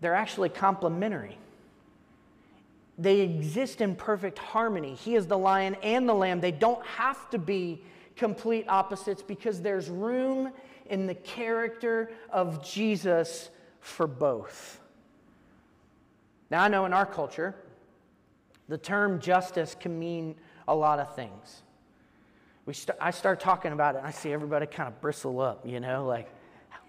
they're 0.00 0.14
actually 0.14 0.48
complementary. 0.48 1.38
They 2.98 3.20
exist 3.20 3.80
in 3.80 3.94
perfect 3.94 4.38
harmony. 4.38 4.94
He 4.94 5.16
is 5.16 5.26
the 5.26 5.36
lion 5.36 5.76
and 5.82 6.08
the 6.08 6.14
lamb. 6.14 6.40
They 6.40 6.52
don't 6.52 6.84
have 6.86 7.28
to 7.30 7.38
be 7.38 7.82
complete 8.16 8.66
opposites 8.68 9.22
because 9.22 9.60
there's 9.60 9.90
room 9.90 10.50
in 10.86 11.06
the 11.06 11.14
character 11.14 12.10
of 12.30 12.64
Jesus 12.64 13.50
for 13.80 14.06
both. 14.06 14.80
Now, 16.50 16.62
I 16.62 16.68
know 16.68 16.86
in 16.86 16.92
our 16.92 17.06
culture, 17.06 17.54
the 18.68 18.78
term 18.78 19.20
justice 19.20 19.76
can 19.78 19.98
mean 19.98 20.34
a 20.66 20.74
lot 20.74 20.98
of 20.98 21.14
things. 21.14 21.62
We 22.64 22.72
st- 22.74 22.98
I 23.00 23.10
start 23.10 23.40
talking 23.40 23.72
about 23.72 23.94
it, 23.94 23.98
and 23.98 24.06
I 24.06 24.10
see 24.10 24.32
everybody 24.32 24.66
kind 24.66 24.88
of 24.88 25.00
bristle 25.00 25.40
up, 25.40 25.66
you 25.66 25.80
know, 25.80 26.06
like, 26.06 26.28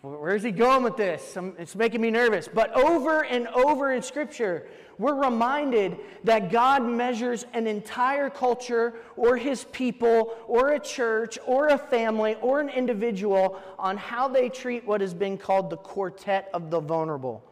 where's 0.02 0.44
he 0.44 0.52
going 0.52 0.84
with 0.84 0.98
this? 0.98 1.38
It's 1.58 1.76
making 1.76 2.02
me 2.02 2.12
nervous. 2.12 2.48
But 2.48 2.72
over 2.74 3.26
and 3.26 3.48
over 3.48 3.92
in 3.92 4.02
Scripture, 4.02 4.68
we're 4.98 5.16
reminded 5.16 5.98
that 6.24 6.52
God 6.52 6.84
measures 6.84 7.46
an 7.54 7.68
entire 7.68 8.30
culture 8.30 8.96
or 9.16 9.38
his 9.38 9.66
people 9.66 10.36
or 10.48 10.74
a 10.74 10.80
church 10.80 11.38
or 11.46 11.70
a 11.70 11.78
family 11.78 12.36
or 12.42 12.60
an 12.60 12.70
individual 12.70 13.62
on 13.78 13.98
how 13.98 14.28
they 14.28 14.50
treat 14.50 14.86
what 14.86 15.02
has 15.02 15.14
been 15.14 15.38
called 15.38 15.70
the 15.70 15.78
quartet 15.78 16.50
of 16.54 16.72
the 16.72 16.80
vulnerable. 16.80 17.44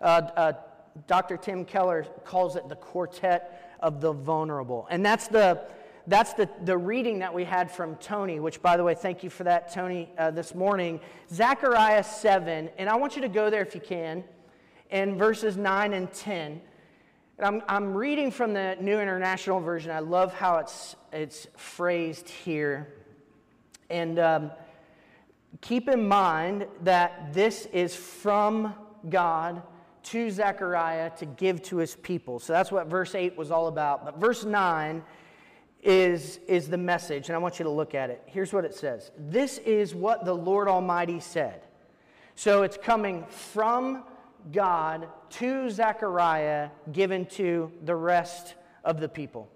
Uh, 0.00 0.04
uh, 0.04 0.52
Dr. 1.06 1.36
Tim 1.36 1.64
Keller 1.64 2.06
calls 2.24 2.56
it 2.56 2.68
the 2.68 2.76
quartet 2.76 3.76
of 3.80 4.00
the 4.00 4.12
vulnerable. 4.12 4.86
And 4.90 5.04
that's 5.04 5.28
the 5.28 5.62
that's 6.06 6.34
the, 6.34 6.48
the 6.64 6.76
reading 6.76 7.20
that 7.20 7.32
we 7.32 7.44
had 7.44 7.70
from 7.70 7.96
Tony, 7.96 8.38
which, 8.38 8.60
by 8.60 8.76
the 8.76 8.84
way, 8.84 8.94
thank 8.94 9.22
you 9.22 9.30
for 9.30 9.44
that, 9.44 9.72
Tony, 9.72 10.10
uh, 10.18 10.30
this 10.30 10.54
morning. 10.54 11.00
Zechariah 11.32 12.04
7, 12.04 12.68
and 12.76 12.88
I 12.88 12.96
want 12.96 13.16
you 13.16 13.22
to 13.22 13.28
go 13.28 13.48
there 13.48 13.62
if 13.62 13.74
you 13.74 13.80
can, 13.80 14.22
in 14.90 15.16
verses 15.16 15.56
9 15.56 15.94
and 15.94 16.12
10. 16.12 16.60
I'm, 17.38 17.62
I'm 17.68 17.94
reading 17.94 18.30
from 18.30 18.52
the 18.52 18.76
New 18.80 19.00
International 19.00 19.60
Version. 19.60 19.90
I 19.90 20.00
love 20.00 20.34
how 20.34 20.58
it's, 20.58 20.94
it's 21.12 21.46
phrased 21.56 22.28
here. 22.28 22.94
And 23.88 24.18
um, 24.18 24.50
keep 25.62 25.88
in 25.88 26.06
mind 26.06 26.66
that 26.82 27.32
this 27.32 27.66
is 27.66 27.96
from 27.96 28.74
God 29.08 29.62
to 30.04 30.30
Zechariah 30.30 31.10
to 31.16 31.24
give 31.24 31.62
to 31.62 31.78
his 31.78 31.96
people. 31.96 32.38
So 32.38 32.52
that's 32.52 32.70
what 32.70 32.88
verse 32.88 33.14
8 33.14 33.36
was 33.38 33.50
all 33.50 33.68
about. 33.68 34.04
But 34.04 34.20
verse 34.20 34.44
9 34.44 35.02
is, 35.84 36.40
is 36.48 36.68
the 36.68 36.78
message, 36.78 37.28
and 37.28 37.36
I 37.36 37.38
want 37.38 37.58
you 37.58 37.64
to 37.64 37.70
look 37.70 37.94
at 37.94 38.10
it. 38.10 38.22
Here's 38.26 38.52
what 38.52 38.64
it 38.64 38.74
says 38.74 39.12
This 39.16 39.58
is 39.58 39.94
what 39.94 40.24
the 40.24 40.34
Lord 40.34 40.66
Almighty 40.66 41.20
said. 41.20 41.62
So 42.34 42.62
it's 42.62 42.76
coming 42.76 43.24
from 43.28 44.02
God 44.50 45.06
to 45.30 45.70
Zechariah, 45.70 46.70
given 46.92 47.26
to 47.26 47.70
the 47.84 47.94
rest 47.94 48.54
of 48.84 48.98
the 48.98 49.08
people. 49.08 49.48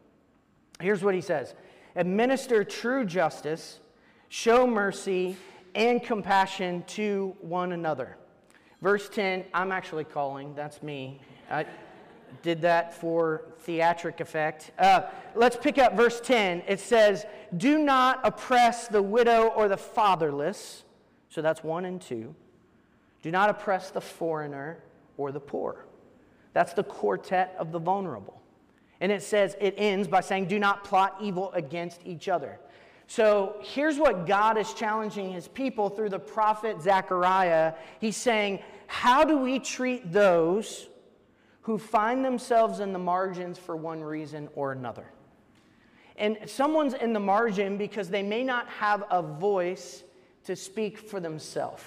Here's 0.80 1.02
what 1.02 1.14
he 1.14 1.20
says 1.20 1.54
Administer 1.96 2.62
true 2.62 3.04
justice, 3.04 3.80
show 4.28 4.66
mercy 4.66 5.36
and 5.74 6.02
compassion 6.02 6.84
to 6.88 7.34
one 7.40 7.72
another. 7.72 8.16
Verse 8.82 9.08
10, 9.08 9.44
I'm 9.52 9.72
actually 9.72 10.04
calling, 10.04 10.54
that's 10.54 10.82
me. 10.82 11.20
I 11.50 11.66
did 12.42 12.60
that 12.62 12.94
for 12.94 13.44
theatric 13.60 14.20
effect. 14.20 14.70
Uh, 14.78 15.02
let's 15.34 15.56
pick 15.56 15.78
up 15.78 15.96
verse 15.96 16.20
10. 16.20 16.62
It 16.66 16.80
says, 16.80 17.26
Do 17.56 17.78
not 17.78 18.20
oppress 18.24 18.88
the 18.88 19.02
widow 19.02 19.48
or 19.48 19.68
the 19.68 19.76
fatherless. 19.76 20.84
So 21.28 21.42
that's 21.42 21.62
one 21.62 21.84
and 21.84 22.00
two. 22.00 22.34
Do 23.22 23.30
not 23.30 23.50
oppress 23.50 23.90
the 23.90 24.00
foreigner 24.00 24.82
or 25.16 25.32
the 25.32 25.40
poor. 25.40 25.84
That's 26.52 26.72
the 26.72 26.84
quartet 26.84 27.54
of 27.58 27.72
the 27.72 27.78
vulnerable. 27.78 28.40
And 29.00 29.12
it 29.12 29.22
says, 29.22 29.56
it 29.60 29.74
ends 29.76 30.08
by 30.08 30.20
saying, 30.20 30.46
do 30.46 30.58
not 30.58 30.82
plot 30.82 31.16
evil 31.20 31.52
against 31.52 32.00
each 32.04 32.28
other. 32.28 32.58
So 33.06 33.56
here's 33.60 33.96
what 33.96 34.26
God 34.26 34.58
is 34.58 34.74
challenging 34.74 35.32
his 35.32 35.48
people 35.48 35.88
through 35.88 36.10
the 36.10 36.18
prophet 36.18 36.82
Zechariah. 36.82 37.72
He's 38.00 38.16
saying, 38.16 38.60
How 38.86 39.24
do 39.24 39.38
we 39.38 39.58
treat 39.58 40.12
those 40.12 40.88
who 41.68 41.76
find 41.76 42.24
themselves 42.24 42.80
in 42.80 42.94
the 42.94 42.98
margins 42.98 43.58
for 43.58 43.76
one 43.76 44.02
reason 44.02 44.48
or 44.54 44.72
another? 44.72 45.04
And 46.16 46.38
someone's 46.46 46.94
in 46.94 47.12
the 47.12 47.20
margin 47.20 47.76
because 47.76 48.08
they 48.08 48.22
may 48.22 48.42
not 48.42 48.66
have 48.68 49.04
a 49.10 49.20
voice 49.20 50.02
to 50.44 50.56
speak 50.56 50.96
for 50.96 51.20
themselves. 51.20 51.82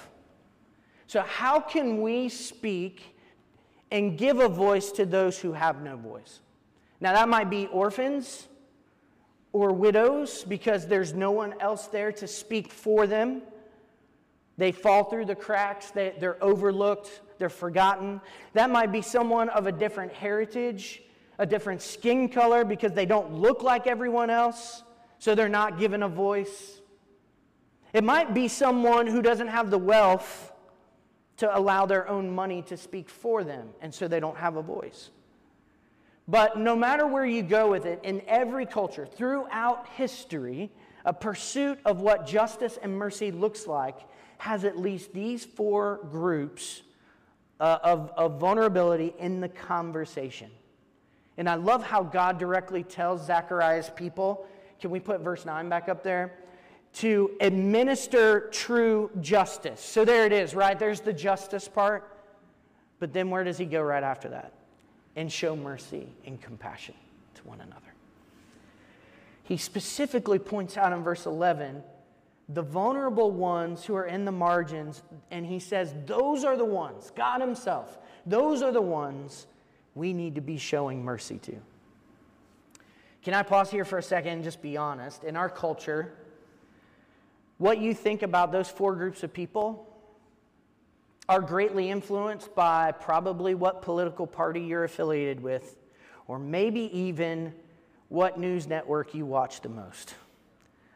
So, 1.07 1.21
how 1.21 1.59
can 1.59 2.00
we 2.00 2.29
speak 2.29 3.17
and 3.89 4.19
give 4.19 4.38
a 4.38 4.47
voice 4.47 4.91
to 4.91 5.03
those 5.03 5.39
who 5.39 5.51
have 5.51 5.81
no 5.81 5.97
voice? 5.97 6.41
Now, 7.00 7.13
that 7.13 7.27
might 7.27 7.50
be 7.50 7.65
orphans 7.65 8.47
or 9.51 9.73
widows 9.73 10.43
because 10.43 10.85
there's 10.85 11.15
no 11.15 11.31
one 11.31 11.55
else 11.59 11.88
there 11.88 12.11
to 12.11 12.27
speak 12.27 12.71
for 12.71 13.07
them. 13.07 13.41
They 14.59 14.73
fall 14.73 15.05
through 15.05 15.25
the 15.25 15.35
cracks, 15.35 15.89
they, 15.89 16.13
they're 16.19 16.41
overlooked, 16.43 17.21
they're 17.41 17.50
forgotten. 17.50 18.21
That 18.53 18.69
might 18.69 18.91
be 18.91 19.01
someone 19.01 19.50
of 19.50 19.65
a 19.65 19.71
different 19.71 20.13
heritage, 20.13 21.01
a 21.39 21.45
different 21.45 21.81
skin 21.81 22.29
color 22.29 22.63
because 22.63 22.93
they 22.93 23.07
don't 23.07 23.33
look 23.33 23.63
like 23.63 23.88
everyone 23.88 24.29
else, 24.29 24.83
so 25.17 25.33
they're 25.33 25.50
not 25.50 25.79
given 25.79 26.03
a 26.03 26.07
voice. 26.07 26.81
It 27.93 28.03
might 28.03 28.36
be 28.36 28.48
someone 28.48 29.07
who 29.07 29.24
doesn't 29.24 29.48
have 29.48 29.71
the 29.71 29.79
wealth 29.79 30.51
to 31.38 31.57
allow 31.57 31.88
their 31.88 32.07
own 32.07 32.29
money 32.29 32.62
to 32.62 32.77
speak 32.77 33.10
for 33.10 33.43
them, 33.43 33.69
and 33.81 33.91
so 33.91 34.07
they 34.07 34.19
don't 34.19 34.38
have 34.38 34.55
a 34.55 34.62
voice. 34.62 35.10
But 36.27 36.60
no 36.60 36.75
matter 36.75 37.07
where 37.07 37.25
you 37.25 37.41
go 37.41 37.71
with 37.71 37.88
it, 37.88 38.01
in 38.03 38.21
every 38.27 38.67
culture, 38.67 39.07
throughout 39.07 39.88
history, 39.95 40.69
a 41.05 41.13
pursuit 41.13 41.79
of 41.86 42.01
what 42.01 42.27
justice 42.27 42.77
and 42.79 42.95
mercy 42.95 43.31
looks 43.31 43.65
like 43.65 43.98
has 44.38 44.63
at 44.63 44.77
least 44.77 45.12
these 45.12 45.43
four 45.43 46.01
groups 46.12 46.83
uh, 47.62 47.80
of, 47.82 48.12
of 48.18 48.39
vulnerability 48.39 49.13
in 49.20 49.39
the 49.39 49.48
conversation. 49.48 50.51
And 51.38 51.48
I 51.48 51.56
love 51.56 51.82
how 51.82 52.03
God 52.03 52.38
directly 52.38 52.84
tells 52.84 53.25
Zechariah's 53.25 53.89
people. 53.96 54.46
Can 54.82 54.91
we 54.91 55.00
put 55.00 55.22
verse 55.22 55.46
9 55.46 55.70
back 55.70 55.88
up 55.88 56.03
there? 56.03 56.34
to 56.94 57.32
administer 57.39 58.50
true 58.51 59.10
justice. 59.22 59.80
So 59.80 60.03
there 60.03 60.25
it 60.25 60.34
is, 60.34 60.53
right? 60.53 60.77
There's 60.77 61.01
the 61.01 61.13
justice 61.13 61.68
part. 61.68 62.08
But 63.00 63.13
then 63.13 63.30
where 63.30 63.44
does 63.44 63.58
he 63.58 63.65
go 63.65 63.82
right 63.82 64.03
after 64.03 64.30
that? 64.30 64.53
And 65.15 65.32
show 65.32 65.56
mercy 65.56 66.08
and 66.25 66.41
compassion 66.41 66.96
to 67.36 67.41
one 67.44 67.62
another. 67.62 67.82
He 69.44 69.58
specifically 69.58 70.39
points 70.39 70.77
out 70.77 70.94
in 70.94 71.03
verse 71.03 71.25
11 71.25 71.84
the 72.53 72.62
vulnerable 72.62 73.31
ones 73.31 73.86
who 73.86 73.96
are 73.96 74.05
in 74.05 74.25
the 74.25 74.31
margins, 74.31 75.03
and 75.29 75.46
he 75.46 75.60
says, 75.60 75.93
Those 76.05 76.43
are 76.43 76.58
the 76.58 76.65
ones, 76.65 77.12
God 77.15 77.41
Himself, 77.41 77.98
those 78.25 78.62
are 78.62 78.72
the 78.72 78.81
ones 78.81 79.48
we 79.96 80.13
need 80.13 80.36
to 80.36 80.41
be 80.41 80.58
showing 80.58 81.03
mercy 81.03 81.38
to. 81.39 81.55
Can 83.24 83.34
I 83.34 83.43
pause 83.43 83.70
here 83.70 83.86
for 83.86 83.98
a 83.98 84.03
second 84.03 84.34
and 84.34 84.43
just 84.43 84.62
be 84.62 84.77
honest? 84.77 85.24
In 85.24 85.36
our 85.36 85.50
culture, 85.50 86.13
what 87.58 87.77
you 87.79 87.93
think 87.93 88.24
about 88.24 88.51
those 88.51 88.70
four 88.70 88.96
groups 88.96 89.22
of 89.24 89.31
people 89.31 89.88
are 91.29 91.41
greatly 91.41 91.89
influenced 91.89 92.53
by 92.55 92.91
probably 92.91 93.53
what 93.53 93.81
political 93.81 94.25
party 94.25 94.62
you're 94.62 94.84
affiliated 94.84 95.41
with, 95.41 95.77
or 96.27 96.39
maybe 96.39 96.89
even 96.98 97.53
what 98.10 98.39
news 98.39 98.67
network 98.67 99.13
you 99.13 99.25
watch 99.25 99.62
the 99.62 99.70
most. 99.70 100.15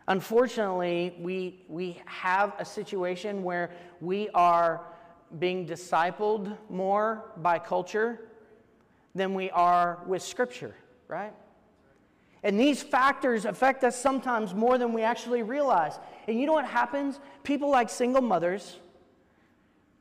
Unfortunately, 0.08 1.16
we, 1.20 1.66
we 1.68 2.02
have 2.06 2.54
a 2.60 2.66
situation 2.66 3.44
where 3.44 3.72
we 4.02 4.30
are 4.30 4.86
being 5.40 5.68
discipled 5.68 6.56
more 6.70 7.32
by 7.38 7.58
culture 7.58 8.30
than 9.16 9.34
we 9.34 9.50
are 9.50 10.04
with 10.06 10.22
Scripture, 10.22 10.76
right? 11.08 11.34
And 12.44 12.60
these 12.60 12.84
factors 12.84 13.46
affect 13.46 13.84
us 13.84 14.00
sometimes 14.00 14.54
more 14.54 14.78
than 14.78 14.94
we 14.94 15.02
actually 15.02 15.42
realize. 15.42 15.98
And 16.28 16.40
you 16.40 16.46
know 16.46 16.54
what 16.54 16.66
happens? 16.66 17.20
People 17.44 17.72
like 17.72 17.90
single 17.90 18.22
mothers, 18.22 18.80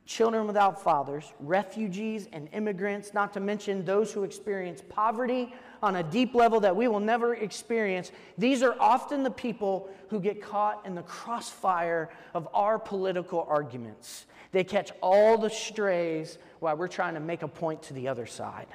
children 0.05 0.45
without 0.45 0.83
fathers, 0.83 1.33
refugees 1.39 2.27
and 2.31 2.47
immigrants, 2.53 3.15
not 3.15 3.33
to 3.33 3.39
mention 3.39 3.83
those 3.83 4.11
who 4.11 4.23
experience 4.23 4.83
poverty 4.87 5.51
on 5.85 5.97
a 5.97 6.03
deep 6.03 6.33
level 6.33 6.59
that 6.61 6.75
we 6.75 6.87
will 6.87 6.99
never 6.99 7.35
experience, 7.35 8.11
these 8.37 8.63
are 8.63 8.75
often 8.79 9.23
the 9.23 9.31
people 9.31 9.89
who 10.09 10.19
get 10.19 10.41
caught 10.41 10.85
in 10.85 10.95
the 10.95 11.03
crossfire 11.03 12.09
of 12.33 12.47
our 12.53 12.79
political 12.79 13.45
arguments. 13.47 14.25
They 14.51 14.63
catch 14.63 14.91
all 15.01 15.37
the 15.37 15.49
strays 15.49 16.37
while 16.59 16.75
we're 16.75 16.87
trying 16.87 17.13
to 17.13 17.19
make 17.19 17.43
a 17.43 17.47
point 17.47 17.83
to 17.83 17.93
the 17.93 18.07
other 18.07 18.25
side. 18.25 18.67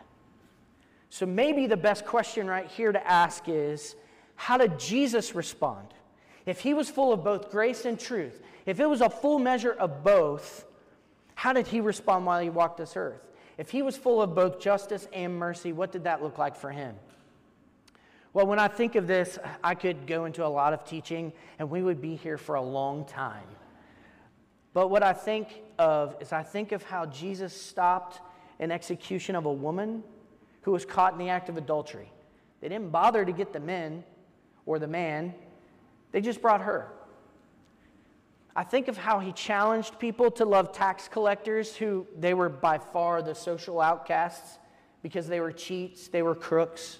So 1.08 1.26
maybe 1.26 1.66
the 1.66 1.76
best 1.76 2.06
question 2.06 2.46
right 2.46 2.68
here 2.68 2.92
to 2.92 3.06
ask 3.06 3.44
is 3.48 3.96
how 4.36 4.56
did 4.56 4.78
Jesus 4.78 5.34
respond? 5.34 5.88
If 6.46 6.60
he 6.60 6.72
was 6.72 6.88
full 6.88 7.12
of 7.12 7.24
both 7.24 7.50
grace 7.50 7.84
and 7.84 7.98
truth, 7.98 8.40
if 8.66 8.78
it 8.78 8.86
was 8.86 9.00
a 9.00 9.10
full 9.10 9.38
measure 9.38 9.72
of 9.72 10.04
both, 10.04 10.64
how 11.34 11.52
did 11.52 11.66
he 11.66 11.80
respond 11.80 12.24
while 12.24 12.40
he 12.40 12.50
walked 12.50 12.78
this 12.78 12.96
earth? 12.96 13.29
If 13.60 13.68
he 13.68 13.82
was 13.82 13.94
full 13.94 14.22
of 14.22 14.34
both 14.34 14.58
justice 14.58 15.06
and 15.12 15.38
mercy, 15.38 15.74
what 15.74 15.92
did 15.92 16.04
that 16.04 16.22
look 16.22 16.38
like 16.38 16.56
for 16.56 16.70
him? 16.70 16.96
Well, 18.32 18.46
when 18.46 18.58
I 18.58 18.68
think 18.68 18.94
of 18.94 19.06
this, 19.06 19.38
I 19.62 19.74
could 19.74 20.06
go 20.06 20.24
into 20.24 20.46
a 20.46 20.48
lot 20.48 20.72
of 20.72 20.86
teaching 20.86 21.30
and 21.58 21.68
we 21.68 21.82
would 21.82 22.00
be 22.00 22.16
here 22.16 22.38
for 22.38 22.54
a 22.54 22.62
long 22.62 23.04
time. 23.04 23.44
But 24.72 24.88
what 24.88 25.02
I 25.02 25.12
think 25.12 25.60
of 25.78 26.16
is 26.20 26.32
I 26.32 26.42
think 26.42 26.72
of 26.72 26.84
how 26.84 27.04
Jesus 27.04 27.52
stopped 27.52 28.22
an 28.60 28.70
execution 28.70 29.36
of 29.36 29.44
a 29.44 29.52
woman 29.52 30.04
who 30.62 30.70
was 30.70 30.86
caught 30.86 31.12
in 31.12 31.18
the 31.18 31.28
act 31.28 31.50
of 31.50 31.58
adultery. 31.58 32.10
They 32.62 32.68
didn't 32.70 32.88
bother 32.88 33.26
to 33.26 33.32
get 33.32 33.52
the 33.52 33.60
men 33.60 34.04
or 34.64 34.78
the 34.78 34.88
man, 34.88 35.34
they 36.12 36.22
just 36.22 36.40
brought 36.40 36.62
her. 36.62 36.88
I 38.54 38.64
think 38.64 38.88
of 38.88 38.96
how 38.96 39.20
he 39.20 39.32
challenged 39.32 39.98
people 39.98 40.30
to 40.32 40.44
love 40.44 40.72
tax 40.72 41.08
collectors 41.08 41.76
who 41.76 42.06
they 42.18 42.34
were 42.34 42.48
by 42.48 42.78
far 42.78 43.22
the 43.22 43.34
social 43.34 43.80
outcasts 43.80 44.58
because 45.02 45.28
they 45.28 45.40
were 45.40 45.52
cheats, 45.52 46.08
they 46.08 46.22
were 46.22 46.34
crooks. 46.34 46.98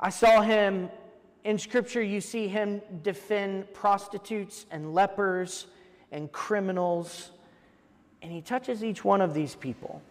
I 0.00 0.10
saw 0.10 0.40
him 0.40 0.90
in 1.44 1.58
scripture, 1.58 2.02
you 2.02 2.20
see 2.20 2.48
him 2.48 2.80
defend 3.02 3.72
prostitutes 3.72 4.66
and 4.70 4.94
lepers 4.94 5.66
and 6.10 6.32
criminals, 6.32 7.30
and 8.22 8.32
he 8.32 8.40
touches 8.40 8.82
each 8.82 9.04
one 9.04 9.20
of 9.20 9.34
these 9.34 9.54
people. 9.54 10.02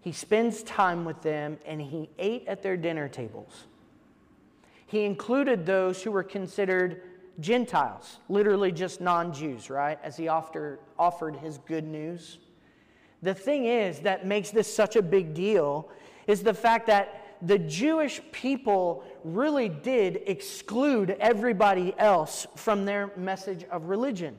He 0.00 0.12
spends 0.12 0.62
time 0.62 1.04
with 1.04 1.20
them 1.22 1.58
and 1.66 1.80
he 1.80 2.10
ate 2.18 2.46
at 2.46 2.62
their 2.62 2.76
dinner 2.76 3.08
tables. 3.08 3.64
He 4.86 5.04
included 5.04 5.66
those 5.66 6.02
who 6.02 6.10
were 6.10 6.22
considered 6.22 7.02
Gentiles, 7.40 8.18
literally 8.28 8.72
just 8.72 9.00
non 9.00 9.32
Jews, 9.32 9.70
right? 9.70 9.98
As 10.02 10.16
he 10.16 10.28
offered, 10.28 10.78
his 11.36 11.58
good 11.58 11.84
news. 11.84 12.38
The 13.22 13.34
thing 13.34 13.64
is 13.64 14.00
that 14.00 14.26
makes 14.26 14.50
this 14.50 14.72
such 14.72 14.96
a 14.96 15.02
big 15.02 15.34
deal 15.34 15.88
is 16.26 16.42
the 16.42 16.54
fact 16.54 16.86
that 16.86 17.36
the 17.42 17.58
Jewish 17.58 18.20
people 18.32 19.04
really 19.22 19.68
did 19.68 20.22
exclude 20.26 21.16
everybody 21.20 21.94
else 21.98 22.46
from 22.56 22.84
their 22.84 23.10
message 23.16 23.64
of 23.64 23.88
religion. 23.88 24.38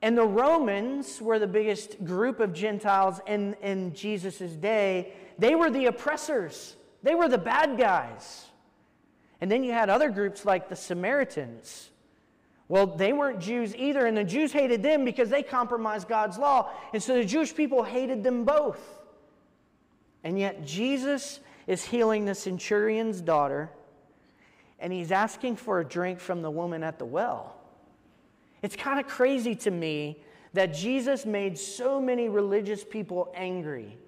And 0.00 0.16
the 0.16 0.26
Romans 0.26 1.20
were 1.20 1.38
the 1.38 1.46
biggest 1.46 2.04
group 2.04 2.40
of 2.40 2.52
Gentiles 2.52 3.20
in, 3.26 3.54
in 3.62 3.94
Jesus' 3.94 4.38
day. 4.52 5.14
They 5.38 5.54
were 5.54 5.70
the 5.70 5.86
oppressors, 5.86 6.76
they 7.02 7.14
were 7.14 7.28
the 7.28 7.38
bad 7.38 7.78
guys. 7.78 8.46
And 9.40 9.50
then 9.50 9.64
you 9.64 9.72
had 9.72 9.90
other 9.90 10.10
groups 10.10 10.44
like 10.44 10.68
the 10.68 10.76
Samaritans. 10.76 11.90
Well, 12.68 12.86
they 12.86 13.12
weren't 13.12 13.40
Jews 13.40 13.76
either, 13.76 14.06
and 14.06 14.16
the 14.16 14.24
Jews 14.24 14.52
hated 14.52 14.82
them 14.82 15.04
because 15.04 15.28
they 15.28 15.42
compromised 15.42 16.08
God's 16.08 16.38
law. 16.38 16.70
And 16.92 17.02
so 17.02 17.14
the 17.14 17.24
Jewish 17.24 17.54
people 17.54 17.82
hated 17.82 18.24
them 18.24 18.44
both. 18.44 18.80
And 20.22 20.38
yet 20.38 20.64
Jesus 20.64 21.40
is 21.66 21.84
healing 21.84 22.24
the 22.24 22.34
centurion's 22.34 23.20
daughter, 23.20 23.70
and 24.78 24.92
he's 24.92 25.12
asking 25.12 25.56
for 25.56 25.80
a 25.80 25.84
drink 25.84 26.20
from 26.20 26.42
the 26.42 26.50
woman 26.50 26.82
at 26.82 26.98
the 26.98 27.04
well. 27.04 27.54
It's 28.62 28.76
kind 28.76 28.98
of 28.98 29.06
crazy 29.06 29.54
to 29.56 29.70
me 29.70 30.18
that 30.54 30.72
Jesus 30.72 31.26
made 31.26 31.58
so 31.58 32.00
many 32.00 32.28
religious 32.28 32.84
people 32.84 33.30
angry 33.34 33.98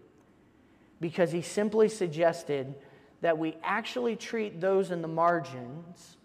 because 1.00 1.30
he 1.30 1.42
simply 1.42 1.88
suggested 1.88 2.74
that 3.20 3.38
we 3.38 3.56
actually 3.62 4.16
treat 4.16 4.60
those 4.60 4.90
in 4.90 5.02
the 5.02 5.08
margins 5.08 6.16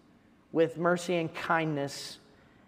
with 0.52 0.76
mercy 0.76 1.16
and 1.16 1.34
kindness 1.34 2.18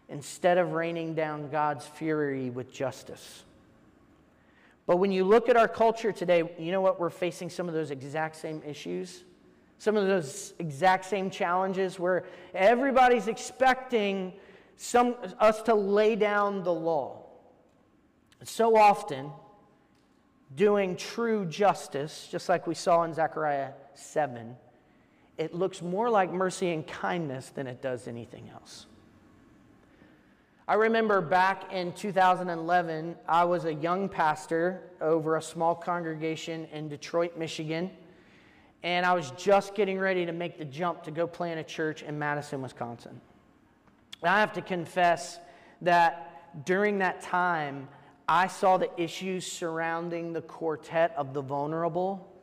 instead 0.09 0.59
of 0.59 0.73
raining 0.73 1.15
down 1.15 1.51
God's 1.51 1.87
fury 1.87 2.51
with 2.51 2.73
justice. 2.73 3.45
But 4.87 4.97
when 4.97 5.13
you 5.13 5.25
look 5.25 5.49
at 5.49 5.57
our 5.57 5.69
culture 5.69 6.13
today, 6.13 6.43
you 6.59 6.73
know 6.73 6.81
what? 6.81 7.01
We're 7.01 7.11
facing 7.11 7.49
some 7.51 7.69
of 7.69 7.75
those 7.75 7.91
exact 7.91 8.37
same 8.37 8.63
issues, 8.67 9.25
some 9.79 9.97
of 9.97 10.07
those 10.07 10.53
exact 10.59 11.07
same 11.07 11.31
challenges 11.31 11.99
where 11.99 12.25
everybody's 12.55 13.29
expecting 13.29 14.35
some, 14.77 15.17
us 15.39 15.63
to 15.63 15.75
lay 15.75 16.17
down 16.17 16.63
the 16.63 16.73
law. 16.73 17.21
So 18.43 18.77
often, 18.77 19.31
doing 20.55 20.97
true 20.97 21.47
justice, 21.47 22.29
just 22.31 22.49
like 22.49 22.67
we 22.67 22.75
saw 22.75 23.05
in 23.05 23.15
Zechariah 23.15 23.71
7, 23.99 24.57
it 25.37 25.55
looks 25.55 25.83
more 25.83 26.11
like 26.11 26.33
mercy 26.33 26.73
and 26.73 26.87
kindness 26.87 27.51
than 27.51 27.67
it 27.67 27.83
does 27.83 28.07
anything 28.07 28.51
else. 28.53 28.87
I 30.67 30.75
remember 30.75 31.21
back 31.21 31.73
in 31.73 31.93
2011, 31.93 33.17
I 33.29 33.45
was 33.45 33.67
a 33.67 33.75
young 33.75 34.09
pastor 34.09 34.83
over 35.01 35.37
a 35.37 35.43
small 35.43 35.75
congregation 35.75 36.67
in 36.73 36.89
Detroit, 36.89 37.37
Michigan, 37.37 37.91
and 38.83 39.05
I 39.05 39.13
was 39.13 39.31
just 39.33 39.75
getting 39.75 39.99
ready 39.99 40.25
to 40.25 40.33
make 40.33 40.57
the 40.57 40.65
jump 40.65 41.03
to 41.03 41.11
go 41.11 41.27
plant 41.27 41.61
a 41.61 41.65
church 41.65 42.03
in 42.03 42.19
Madison, 42.19 42.63
Wisconsin. 42.63 43.21
I 44.23 44.41
have 44.41 44.55
to 44.55 44.63
confess 44.63 45.39
that 45.83 46.65
during 46.65 46.99
that 46.99 47.21
time, 47.21 47.89
I 48.27 48.47
saw 48.47 48.79
the 48.79 48.89
issues 48.99 49.51
surrounding 49.51 50.33
the 50.33 50.41
quartet 50.41 51.13
of 51.15 51.35
the 51.35 51.43
vulnerable 51.43 52.34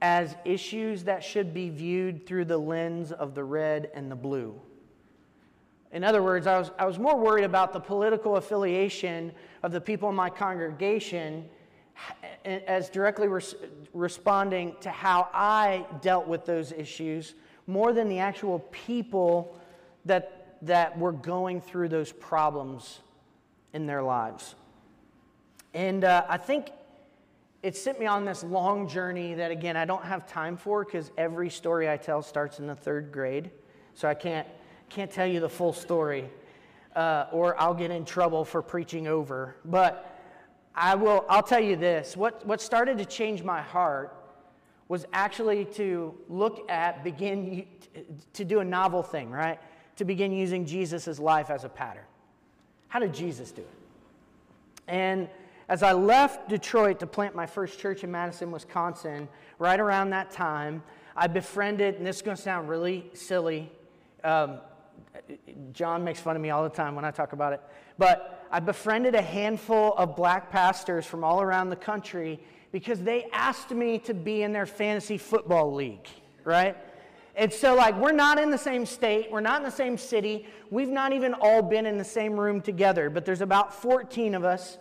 as 0.00 0.36
issues 0.44 1.04
that 1.04 1.24
should 1.24 1.52
be 1.52 1.68
viewed 1.68 2.26
through 2.26 2.44
the 2.44 2.58
lens 2.58 3.12
of 3.12 3.34
the 3.34 3.44
red 3.44 3.90
and 3.94 4.10
the 4.10 4.16
blue. 4.16 4.60
In 5.90 6.04
other 6.04 6.22
words, 6.22 6.46
I 6.46 6.58
was, 6.58 6.70
I 6.78 6.84
was 6.84 6.98
more 6.98 7.16
worried 7.16 7.44
about 7.44 7.72
the 7.72 7.80
political 7.80 8.36
affiliation 8.36 9.32
of 9.62 9.72
the 9.72 9.80
people 9.80 10.08
in 10.10 10.14
my 10.14 10.30
congregation 10.30 11.48
as 12.44 12.90
directly 12.90 13.26
res- 13.26 13.56
responding 13.92 14.76
to 14.80 14.90
how 14.90 15.28
I 15.32 15.86
dealt 16.00 16.28
with 16.28 16.44
those 16.44 16.72
issues 16.72 17.34
more 17.66 17.92
than 17.92 18.08
the 18.08 18.18
actual 18.18 18.60
people 18.70 19.58
that 20.04 20.38
that 20.62 20.98
were 20.98 21.12
going 21.12 21.60
through 21.60 21.88
those 21.88 22.12
problems 22.12 23.00
in 23.72 23.86
their 23.86 24.02
lives. 24.02 24.54
And 25.74 26.04
uh, 26.04 26.24
I 26.28 26.36
think 26.36 26.70
it 27.62 27.76
sent 27.76 27.98
me 27.98 28.06
on 28.06 28.24
this 28.24 28.44
long 28.44 28.88
journey 28.88 29.34
that, 29.34 29.50
again, 29.50 29.76
I 29.76 29.84
don't 29.84 30.04
have 30.04 30.26
time 30.26 30.56
for 30.56 30.84
because 30.84 31.10
every 31.16 31.50
story 31.50 31.90
I 31.90 31.96
tell 31.96 32.22
starts 32.22 32.58
in 32.58 32.66
the 32.66 32.74
third 32.74 33.10
grade. 33.12 33.50
So 33.94 34.08
I 34.08 34.14
can't, 34.14 34.46
can't 34.88 35.10
tell 35.10 35.26
you 35.26 35.40
the 35.40 35.48
full 35.48 35.72
story, 35.72 36.30
uh, 36.94 37.26
or 37.32 37.60
I'll 37.60 37.74
get 37.74 37.90
in 37.90 38.04
trouble 38.04 38.44
for 38.44 38.62
preaching 38.62 39.08
over. 39.08 39.56
But 39.64 40.18
I 40.74 40.94
will, 40.94 41.24
I'll 41.28 41.42
tell 41.42 41.62
you 41.62 41.76
this 41.76 42.16
what, 42.16 42.46
what 42.46 42.60
started 42.60 42.98
to 42.98 43.04
change 43.04 43.42
my 43.42 43.60
heart 43.60 44.14
was 44.86 45.04
actually 45.12 45.64
to 45.64 46.14
look 46.28 46.70
at, 46.70 47.04
begin 47.04 47.66
to 48.32 48.44
do 48.44 48.60
a 48.60 48.64
novel 48.64 49.02
thing, 49.02 49.30
right? 49.30 49.58
to 49.98 50.04
begin 50.04 50.30
using 50.30 50.64
Jesus' 50.64 51.18
life 51.18 51.50
as 51.50 51.64
a 51.64 51.68
pattern. 51.68 52.04
How 52.86 53.00
did 53.00 53.12
Jesus 53.12 53.50
do 53.50 53.62
it? 53.62 53.78
And 54.86 55.28
as 55.68 55.82
I 55.82 55.92
left 55.92 56.48
Detroit 56.48 56.98
to 57.00 57.06
plant 57.06 57.34
my 57.34 57.46
first 57.46 57.78
church 57.78 58.02
in 58.04 58.10
Madison, 58.10 58.50
Wisconsin, 58.50 59.28
right 59.58 59.78
around 59.78 60.10
that 60.10 60.30
time, 60.30 60.82
I 61.14 61.26
befriended, 61.26 61.96
and 61.96 62.06
this 62.06 62.16
is 62.16 62.22
going 62.22 62.36
to 62.36 62.42
sound 62.42 62.68
really 62.68 63.10
silly. 63.12 63.70
Um, 64.24 64.60
John 65.72 66.04
makes 66.04 66.20
fun 66.20 66.36
of 66.36 66.42
me 66.42 66.50
all 66.50 66.62
the 66.62 66.68
time 66.70 66.94
when 66.94 67.04
I 67.04 67.10
talk 67.10 67.32
about 67.32 67.52
it. 67.52 67.60
But 67.98 68.46
I 68.50 68.60
befriended 68.60 69.14
a 69.14 69.22
handful 69.22 69.94
of 69.94 70.16
black 70.16 70.50
pastors 70.50 71.04
from 71.04 71.22
all 71.22 71.42
around 71.42 71.70
the 71.70 71.76
country, 71.76 72.40
because 72.72 73.02
they 73.02 73.26
asked 73.32 73.70
me 73.70 73.98
to 74.00 74.14
be 74.14 74.42
in 74.42 74.52
their 74.52 74.66
fantasy 74.66 75.18
football 75.18 75.74
league, 75.74 76.06
right? 76.44 76.76
And 77.34 77.52
so, 77.52 77.74
like, 77.74 77.96
we're 77.96 78.12
not 78.12 78.38
in 78.38 78.50
the 78.50 78.58
same 78.58 78.86
state, 78.86 79.30
we're 79.30 79.40
not 79.40 79.58
in 79.58 79.64
the 79.64 79.70
same 79.70 79.96
city, 79.98 80.46
we've 80.70 80.88
not 80.88 81.12
even 81.12 81.34
all 81.34 81.62
been 81.62 81.86
in 81.86 81.98
the 81.98 82.04
same 82.04 82.38
room 82.38 82.60
together, 82.60 83.10
but 83.10 83.24
there's 83.24 83.42
about 83.42 83.72
14 83.72 84.34
of 84.34 84.44
us, 84.44 84.78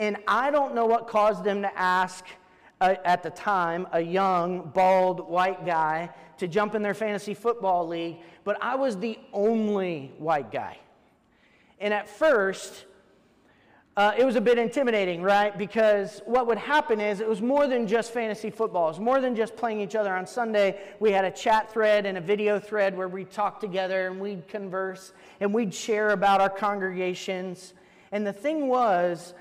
and 0.00 0.16
I 0.26 0.50
don't 0.50 0.74
know 0.74 0.86
what 0.86 1.06
caused 1.06 1.44
them 1.44 1.60
to 1.60 1.78
ask 1.78 2.24
uh, 2.80 2.94
at 3.04 3.22
the 3.22 3.28
time 3.28 3.86
a 3.92 4.00
young, 4.00 4.70
bald, 4.74 5.28
white 5.28 5.66
guy 5.66 6.08
to 6.38 6.48
jump 6.48 6.74
in 6.74 6.80
their 6.80 6.94
fantasy 6.94 7.34
football 7.34 7.86
league, 7.86 8.16
but 8.42 8.56
I 8.62 8.76
was 8.76 8.96
the 8.96 9.18
only 9.34 10.10
white 10.16 10.50
guy. 10.50 10.78
And 11.78 11.92
at 11.92 12.08
first, 12.08 12.86
uh, 13.94 14.12
it 14.16 14.24
was 14.24 14.36
a 14.36 14.40
bit 14.40 14.56
intimidating, 14.56 15.20
right? 15.20 15.56
Because 15.58 16.22
what 16.24 16.46
would 16.46 16.56
happen 16.56 16.98
is 16.98 17.20
it 17.20 17.28
was 17.28 17.42
more 17.42 17.66
than 17.66 17.86
just 17.86 18.14
fantasy 18.14 18.48
football. 18.48 18.86
It 18.86 18.92
was 18.92 19.00
more 19.00 19.20
than 19.20 19.36
just 19.36 19.54
playing 19.54 19.82
each 19.82 19.94
other 19.94 20.14
on 20.14 20.26
Sunday. 20.26 20.80
We 20.98 21.12
had 21.12 21.26
a 21.26 21.30
chat 21.30 21.70
thread 21.70 22.06
and 22.06 22.16
a 22.16 22.22
video 22.22 22.58
thread 22.58 22.96
where 22.96 23.08
we'd 23.08 23.30
talk 23.30 23.60
together 23.60 24.06
and 24.06 24.18
we'd 24.18 24.48
converse 24.48 25.12
and 25.40 25.52
we'd 25.52 25.74
share 25.74 26.10
about 26.10 26.40
our 26.40 26.48
congregations. 26.48 27.74
And 28.12 28.26
the 28.26 28.32
thing 28.32 28.66
was, 28.66 29.34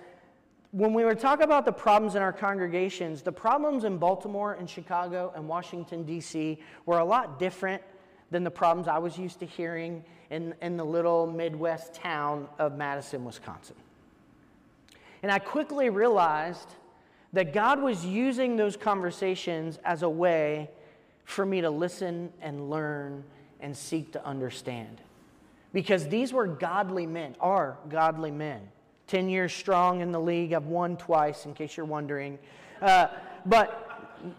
when 0.71 0.93
we 0.93 1.03
were 1.03 1.15
talking 1.15 1.45
about 1.45 1.65
the 1.65 1.71
problems 1.71 2.15
in 2.15 2.21
our 2.21 2.33
congregations, 2.33 3.21
the 3.23 3.31
problems 3.31 3.83
in 3.83 3.97
Baltimore 3.97 4.53
and 4.53 4.69
Chicago 4.69 5.33
and 5.35 5.47
Washington, 5.47 6.03
D.C. 6.03 6.59
were 6.85 6.99
a 6.99 7.05
lot 7.05 7.39
different 7.39 7.81
than 8.29 8.43
the 8.43 8.51
problems 8.51 8.87
I 8.87 8.99
was 8.99 9.17
used 9.17 9.39
to 9.39 9.45
hearing 9.45 10.03
in, 10.29 10.53
in 10.61 10.77
the 10.77 10.83
little 10.83 11.25
Midwest 11.25 11.95
town 11.95 12.47
of 12.59 12.77
Madison, 12.77 13.25
Wisconsin. 13.25 13.75
And 15.23 15.31
I 15.31 15.39
quickly 15.39 15.89
realized 15.89 16.75
that 17.33 17.51
God 17.51 17.81
was 17.81 18.05
using 18.05 18.55
those 18.55 18.77
conversations 18.77 19.79
as 19.83 20.03
a 20.03 20.09
way 20.09 20.69
for 21.25 21.45
me 21.45 21.61
to 21.61 21.69
listen 21.69 22.31
and 22.41 22.69
learn 22.69 23.23
and 23.59 23.75
seek 23.75 24.11
to 24.13 24.25
understand. 24.25 25.01
Because 25.73 26.07
these 26.07 26.31
were 26.31 26.47
godly 26.47 27.05
men, 27.05 27.35
are 27.39 27.77
godly 27.89 28.31
men. 28.31 28.61
10 29.09 29.27
years 29.27 29.51
strong 29.51 30.01
in 30.01 30.11
the 30.11 30.19
league. 30.19 30.53
I've 30.53 30.67
won 30.67 30.95
twice, 30.95 31.45
in 31.45 31.53
case 31.53 31.75
you're 31.75 31.85
wondering. 31.85 32.37
Uh, 32.81 33.07
but 33.45 33.89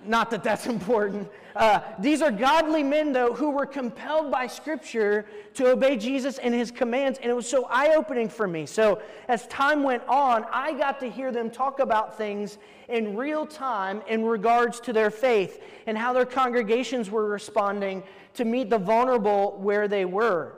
not 0.04 0.30
that 0.30 0.42
that's 0.42 0.66
important. 0.76 1.28
Uh, 1.56 1.80
these 1.98 2.22
are 2.22 2.30
godly 2.30 2.82
men, 2.82 3.12
though, 3.12 3.34
who 3.34 3.50
were 3.50 3.66
compelled 3.66 4.30
by 4.30 4.46
Scripture 4.46 5.26
to 5.54 5.66
obey 5.66 5.96
Jesus 5.96 6.38
and 6.38 6.54
his 6.54 6.70
commands, 6.70 7.18
and 7.20 7.30
it 7.30 7.34
was 7.34 7.48
so 7.48 7.66
eye 7.68 7.94
opening 7.96 8.28
for 8.28 8.46
me. 8.46 8.64
So, 8.66 9.02
as 9.26 9.46
time 9.48 9.82
went 9.82 10.06
on, 10.06 10.44
I 10.52 10.72
got 10.74 11.00
to 11.00 11.10
hear 11.10 11.32
them 11.32 11.50
talk 11.50 11.80
about 11.80 12.16
things 12.16 12.58
in 12.88 13.16
real 13.16 13.46
time 13.46 14.02
in 14.06 14.24
regards 14.24 14.78
to 14.80 14.92
their 14.92 15.10
faith 15.10 15.60
and 15.86 15.98
how 15.98 16.12
their 16.12 16.24
congregations 16.24 17.10
were 17.10 17.26
responding 17.26 18.04
to 18.34 18.44
meet 18.44 18.70
the 18.70 18.78
vulnerable 18.78 19.58
where 19.60 19.88
they 19.88 20.04
were. 20.04 20.54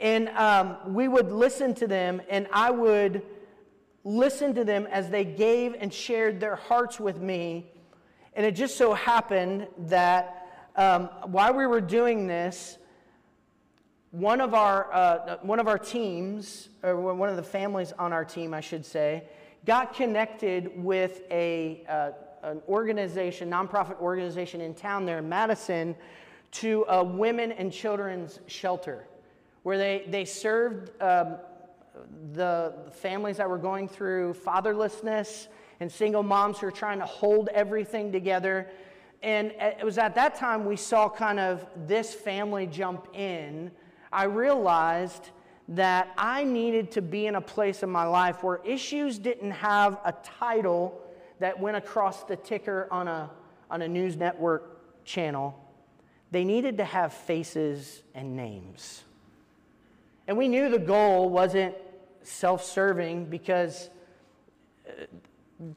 And 0.00 0.30
um, 0.30 0.76
we 0.86 1.08
would 1.08 1.30
listen 1.30 1.74
to 1.76 1.86
them, 1.86 2.22
and 2.28 2.48
I 2.52 2.70
would 2.70 3.22
listened 4.04 4.54
to 4.56 4.64
them 4.64 4.86
as 4.90 5.10
they 5.10 5.24
gave 5.24 5.74
and 5.78 5.92
shared 5.92 6.40
their 6.40 6.56
hearts 6.56 6.98
with 6.98 7.20
me. 7.20 7.70
And 8.34 8.44
it 8.44 8.52
just 8.52 8.76
so 8.76 8.94
happened 8.94 9.68
that 9.78 10.70
um, 10.76 11.10
while 11.26 11.52
we 11.52 11.66
were 11.66 11.80
doing 11.80 12.26
this, 12.26 12.78
one 14.10 14.40
of 14.40 14.54
our, 14.54 14.92
uh, 14.92 15.36
one 15.42 15.58
of 15.58 15.68
our 15.68 15.78
teams, 15.78 16.68
or 16.82 17.14
one 17.14 17.28
of 17.28 17.36
the 17.36 17.42
families 17.42 17.92
on 17.98 18.12
our 18.12 18.24
team, 18.24 18.52
I 18.52 18.60
should 18.60 18.84
say, 18.84 19.24
got 19.64 19.94
connected 19.94 20.70
with 20.76 21.22
a, 21.30 21.84
uh, 21.88 22.10
an 22.42 22.60
organization, 22.68 23.50
nonprofit 23.50 23.98
organization 24.00 24.60
in 24.60 24.74
town 24.74 25.06
there 25.06 25.18
in 25.18 25.28
Madison, 25.28 25.94
to 26.52 26.84
a 26.88 27.02
women 27.02 27.52
and 27.52 27.72
children's 27.72 28.40
shelter, 28.46 29.06
where 29.62 29.78
they, 29.78 30.04
they 30.08 30.24
served 30.24 30.90
um, 31.00 31.36
the 32.32 32.74
families 32.92 33.36
that 33.38 33.48
were 33.48 33.58
going 33.58 33.88
through 33.88 34.34
fatherlessness 34.34 35.48
and 35.80 35.90
single 35.90 36.22
moms 36.22 36.58
who 36.58 36.66
are 36.66 36.72
trying 36.72 36.98
to 36.98 37.06
hold 37.06 37.48
everything 37.48 38.12
together. 38.12 38.68
And 39.22 39.52
it 39.58 39.84
was 39.84 39.98
at 39.98 40.14
that 40.16 40.34
time 40.34 40.64
we 40.64 40.76
saw 40.76 41.08
kind 41.08 41.38
of 41.38 41.66
this 41.86 42.12
family 42.12 42.66
jump 42.66 43.08
in. 43.14 43.70
I 44.12 44.24
realized 44.24 45.30
that 45.68 46.12
I 46.18 46.44
needed 46.44 46.90
to 46.92 47.02
be 47.02 47.26
in 47.26 47.36
a 47.36 47.40
place 47.40 47.82
in 47.82 47.90
my 47.90 48.04
life 48.04 48.42
where 48.42 48.60
issues 48.64 49.18
didn't 49.18 49.52
have 49.52 49.98
a 50.04 50.12
title 50.22 51.00
that 51.38 51.58
went 51.58 51.76
across 51.76 52.24
the 52.24 52.36
ticker 52.36 52.88
on 52.90 53.08
a, 53.08 53.30
on 53.70 53.82
a 53.82 53.88
news 53.88 54.16
network 54.16 55.04
channel. 55.04 55.58
They 56.30 56.44
needed 56.44 56.78
to 56.78 56.84
have 56.84 57.12
faces 57.12 58.02
and 58.14 58.36
names. 58.36 59.02
And 60.26 60.36
we 60.36 60.48
knew 60.48 60.68
the 60.68 60.78
goal 60.78 61.28
wasn't 61.28 61.74
self 62.22 62.64
serving 62.64 63.26
because 63.26 63.90
uh, 64.88 65.04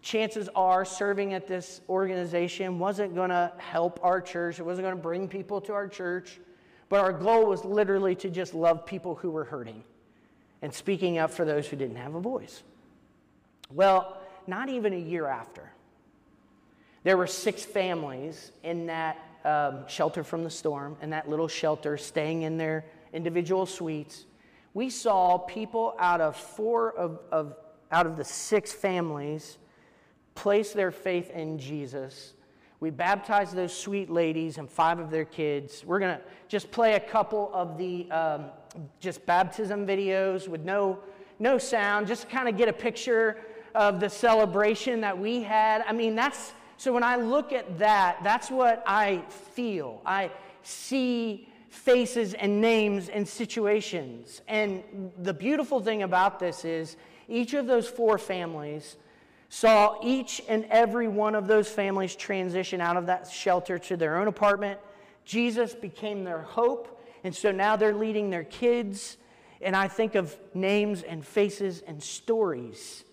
chances 0.01 0.49
are 0.55 0.85
serving 0.85 1.33
at 1.33 1.47
this 1.47 1.81
organization 1.89 2.79
wasn't 2.79 3.13
going 3.13 3.29
to 3.29 3.51
help 3.57 3.99
our 4.03 4.21
church, 4.21 4.59
it 4.59 4.63
wasn't 4.63 4.85
going 4.85 4.95
to 4.95 5.01
bring 5.01 5.27
people 5.27 5.61
to 5.61 5.73
our 5.73 5.87
church. 5.87 6.39
But 6.87 6.99
our 6.99 7.13
goal 7.13 7.47
was 7.47 7.65
literally 7.65 8.15
to 8.15 8.29
just 8.29 8.53
love 8.53 8.85
people 8.85 9.15
who 9.15 9.31
were 9.31 9.43
hurting 9.43 9.83
and 10.61 10.73
speaking 10.73 11.17
up 11.17 11.31
for 11.31 11.43
those 11.43 11.67
who 11.67 11.75
didn't 11.75 11.97
have 11.97 12.15
a 12.15 12.19
voice. 12.19 12.63
Well, 13.71 14.17
not 14.47 14.69
even 14.69 14.93
a 14.93 14.99
year 14.99 15.27
after, 15.27 15.71
there 17.03 17.17
were 17.17 17.27
six 17.27 17.63
families 17.63 18.51
in 18.63 18.87
that 18.87 19.17
um, 19.43 19.87
shelter 19.87 20.23
from 20.23 20.43
the 20.43 20.49
storm, 20.49 20.97
in 21.01 21.11
that 21.11 21.29
little 21.29 21.47
shelter, 21.47 21.97
staying 21.97 22.43
in 22.43 22.57
their 22.57 22.85
individual 23.13 23.65
suites 23.65 24.25
we 24.75 24.89
saw 24.89 25.39
people 25.39 25.95
out 25.97 26.21
of 26.21 26.35
four 26.35 26.91
of, 26.95 27.19
of 27.31 27.55
out 27.91 28.05
of 28.05 28.17
the 28.17 28.23
six 28.23 28.71
families 28.71 29.57
place 30.35 30.73
their 30.73 30.91
faith 30.91 31.31
in 31.31 31.57
Jesus. 31.57 32.33
We 32.81 32.89
baptized 32.89 33.55
those 33.55 33.75
sweet 33.75 34.09
ladies 34.09 34.57
and 34.57 34.69
five 34.69 34.99
of 34.99 35.09
their 35.09 35.23
kids. 35.23 35.83
We're 35.85 35.99
going 35.99 36.17
to 36.17 36.23
just 36.49 36.71
play 36.71 36.95
a 36.95 36.99
couple 36.99 37.49
of 37.53 37.77
the 37.77 38.11
um, 38.11 38.45
just 38.99 39.25
baptism 39.25 39.87
videos 39.87 40.49
with 40.49 40.65
no, 40.65 40.99
no 41.39 41.57
sound, 41.57 42.05
just 42.05 42.29
kind 42.29 42.49
of 42.49 42.57
get 42.57 42.67
a 42.67 42.73
picture 42.73 43.37
of 43.73 44.01
the 44.01 44.09
celebration 44.09 44.99
that 45.01 45.17
we 45.17 45.41
had. 45.41 45.85
I 45.87 45.93
mean, 45.93 46.15
that's 46.15 46.51
so 46.75 46.91
when 46.91 47.03
I 47.03 47.15
look 47.15 47.53
at 47.53 47.79
that, 47.79 48.17
that's 48.23 48.51
what 48.51 48.83
I 48.85 49.23
feel. 49.29 50.01
I 50.05 50.31
see 50.63 51.47
faces 51.75 52.33
and 52.33 52.61
names 52.61 53.09
and 53.09 53.27
situations. 53.27 54.41
And 54.47 54.83
the 55.19 55.33
beautiful 55.33 55.79
thing 55.79 56.03
about 56.03 56.39
this 56.39 56.65
is 56.65 56.97
each 57.27 57.53
of 57.53 57.67
those 57.67 57.87
four 57.87 58.17
families 58.17 58.97
saw 59.49 59.97
each 60.03 60.41
and 60.47 60.65
every 60.69 61.07
one 61.07 61.35
of 61.35 61.47
those 61.47 61.69
families 61.69 62.15
transition 62.15 62.81
out 62.81 62.97
of 62.97 63.05
that 63.05 63.29
shelter 63.29 63.77
to 63.77 63.97
their 63.97 64.17
own 64.17 64.27
apartment. 64.27 64.79
Jesus 65.23 65.73
became 65.73 66.23
their 66.23 66.41
hope. 66.41 67.01
And 67.23 67.35
so 67.35 67.51
now 67.51 67.75
they're 67.75 67.93
leading 67.93 68.29
their 68.29 68.43
kids. 68.43 69.17
And 69.61 69.75
I 69.75 69.87
think 69.87 70.15
of 70.15 70.35
names 70.53 71.03
and 71.03 71.25
faces 71.25 71.81
and 71.87 72.01
stories. 72.01 73.03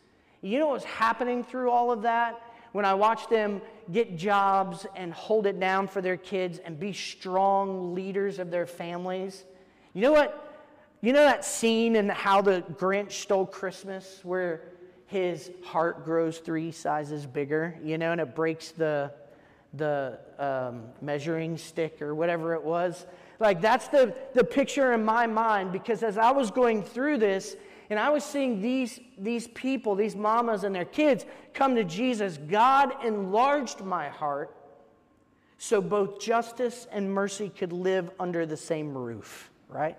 You 0.40 0.58
know 0.58 0.68
what's 0.68 0.84
happening 0.84 1.44
through 1.44 1.70
all 1.70 1.90
of 1.92 2.02
that? 2.02 2.40
when 2.72 2.84
I 2.84 2.94
watch 2.94 3.28
them 3.28 3.60
get 3.90 4.16
jobs 4.16 4.86
and 4.94 5.12
hold 5.12 5.46
it 5.46 5.58
down 5.58 5.88
for 5.88 6.00
their 6.00 6.16
kids 6.16 6.58
and 6.58 6.78
be 6.78 6.92
strong 6.92 7.94
leaders 7.94 8.38
of 8.38 8.50
their 8.50 8.66
families. 8.66 9.44
You 9.94 10.02
know 10.02 10.12
what? 10.12 10.48
You 11.00 11.12
know 11.12 11.24
that 11.24 11.44
scene 11.44 11.96
in 11.96 12.08
How 12.08 12.42
the 12.42 12.62
Grinch 12.74 13.12
Stole 13.12 13.46
Christmas 13.46 14.20
where 14.22 14.62
his 15.06 15.50
heart 15.64 16.04
grows 16.04 16.38
three 16.38 16.70
sizes 16.70 17.26
bigger, 17.26 17.78
you 17.82 17.98
know, 17.98 18.12
and 18.12 18.20
it 18.20 18.34
breaks 18.34 18.70
the, 18.70 19.12
the 19.74 20.18
um, 20.38 20.84
measuring 21.00 21.58
stick 21.58 22.00
or 22.00 22.14
whatever 22.14 22.54
it 22.54 22.62
was? 22.62 23.04
Like, 23.40 23.60
that's 23.60 23.88
the, 23.88 24.14
the 24.34 24.44
picture 24.44 24.92
in 24.92 25.04
my 25.04 25.26
mind 25.26 25.72
because 25.72 26.04
as 26.04 26.16
I 26.16 26.30
was 26.30 26.50
going 26.50 26.84
through 26.84 27.18
this, 27.18 27.56
and 27.90 27.98
I 27.98 28.10
was 28.10 28.24
seeing 28.24 28.60
these, 28.60 29.00
these 29.18 29.48
people, 29.48 29.94
these 29.94 30.16
mamas 30.16 30.64
and 30.64 30.74
their 30.74 30.84
kids, 30.84 31.26
come 31.54 31.74
to 31.74 31.84
Jesus. 31.84 32.38
God 32.48 33.04
enlarged 33.04 33.80
my 33.80 34.08
heart 34.08 34.56
so 35.58 35.80
both 35.80 36.20
justice 36.20 36.86
and 36.90 37.12
mercy 37.12 37.48
could 37.48 37.72
live 37.72 38.10
under 38.18 38.46
the 38.46 38.56
same 38.56 38.96
roof, 38.96 39.50
right? 39.68 39.96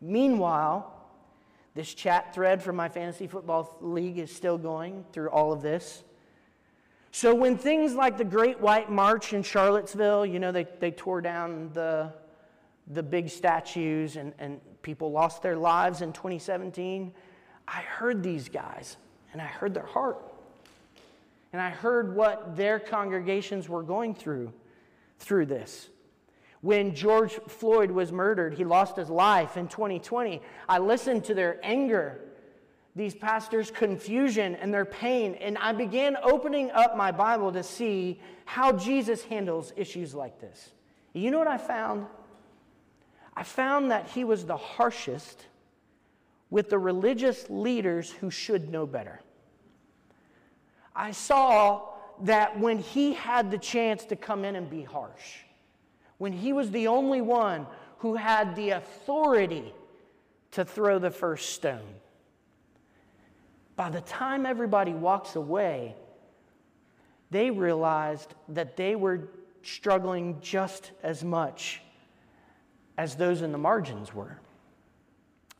Meanwhile, 0.00 0.92
this 1.74 1.94
chat 1.94 2.34
thread 2.34 2.62
from 2.62 2.74
my 2.74 2.88
fantasy 2.88 3.26
football 3.26 3.76
league 3.80 4.18
is 4.18 4.34
still 4.34 4.58
going 4.58 5.04
through 5.12 5.28
all 5.28 5.52
of 5.52 5.62
this. 5.62 6.02
So 7.12 7.34
when 7.34 7.56
things 7.56 7.94
like 7.94 8.18
the 8.18 8.24
Great 8.24 8.60
White 8.60 8.90
March 8.90 9.32
in 9.32 9.42
Charlottesville, 9.42 10.26
you 10.26 10.38
know, 10.38 10.52
they, 10.52 10.66
they 10.80 10.90
tore 10.90 11.20
down 11.20 11.70
the, 11.72 12.12
the 12.88 13.02
big 13.02 13.28
statues 13.28 14.16
and, 14.16 14.32
and 14.38 14.60
people 14.82 15.10
lost 15.10 15.42
their 15.42 15.56
lives 15.56 16.02
in 16.02 16.12
2017. 16.12 17.12
I 17.66 17.80
heard 17.80 18.22
these 18.22 18.48
guys 18.48 18.96
and 19.32 19.42
I 19.42 19.46
heard 19.46 19.74
their 19.74 19.86
heart. 19.86 20.18
And 21.52 21.60
I 21.60 21.70
heard 21.70 22.14
what 22.14 22.56
their 22.56 22.78
congregations 22.78 23.68
were 23.68 23.82
going 23.82 24.14
through 24.14 24.52
through 25.18 25.46
this. 25.46 25.88
When 26.60 26.94
George 26.94 27.32
Floyd 27.48 27.90
was 27.90 28.12
murdered, 28.12 28.54
he 28.54 28.64
lost 28.64 28.96
his 28.96 29.08
life 29.08 29.56
in 29.56 29.68
2020. 29.68 30.42
I 30.68 30.78
listened 30.78 31.24
to 31.24 31.34
their 31.34 31.58
anger, 31.62 32.20
these 32.94 33.14
pastors' 33.14 33.70
confusion 33.70 34.56
and 34.56 34.72
their 34.72 34.84
pain, 34.84 35.34
and 35.36 35.56
I 35.58 35.72
began 35.72 36.16
opening 36.22 36.70
up 36.72 36.96
my 36.96 37.12
Bible 37.12 37.52
to 37.52 37.62
see 37.62 38.20
how 38.46 38.72
Jesus 38.72 39.22
handles 39.24 39.72
issues 39.76 40.14
like 40.14 40.40
this. 40.40 40.72
You 41.12 41.30
know 41.30 41.38
what 41.38 41.48
I 41.48 41.58
found? 41.58 42.06
I 43.36 43.42
found 43.42 43.90
that 43.90 44.08
he 44.08 44.24
was 44.24 44.46
the 44.46 44.56
harshest 44.56 45.46
with 46.48 46.70
the 46.70 46.78
religious 46.78 47.50
leaders 47.50 48.10
who 48.10 48.30
should 48.30 48.70
know 48.70 48.86
better. 48.86 49.20
I 50.94 51.10
saw 51.10 51.82
that 52.22 52.58
when 52.58 52.78
he 52.78 53.12
had 53.12 53.50
the 53.50 53.58
chance 53.58 54.06
to 54.06 54.16
come 54.16 54.44
in 54.44 54.56
and 54.56 54.70
be 54.70 54.82
harsh, 54.82 55.40
when 56.16 56.32
he 56.32 56.54
was 56.54 56.70
the 56.70 56.86
only 56.86 57.20
one 57.20 57.66
who 57.98 58.14
had 58.14 58.56
the 58.56 58.70
authority 58.70 59.74
to 60.52 60.64
throw 60.64 60.98
the 60.98 61.10
first 61.10 61.50
stone, 61.50 61.94
by 63.74 63.90
the 63.90 64.00
time 64.00 64.46
everybody 64.46 64.92
walks 64.92 65.36
away, 65.36 65.94
they 67.30 67.50
realized 67.50 68.34
that 68.48 68.78
they 68.78 68.96
were 68.96 69.28
struggling 69.62 70.40
just 70.40 70.92
as 71.02 71.22
much 71.22 71.82
as 72.98 73.16
those 73.16 73.42
in 73.42 73.52
the 73.52 73.58
margins 73.58 74.14
were. 74.14 74.38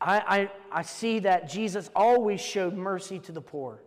I, 0.01 0.19
I, 0.19 0.51
I 0.81 0.83
see 0.83 1.21
that 1.21 1.49
Jesus 1.49 1.91
always 1.95 2.41
showed 2.41 2.75
mercy 2.75 3.19
to 3.21 3.33
the 3.33 3.41
poor, 3.41 3.81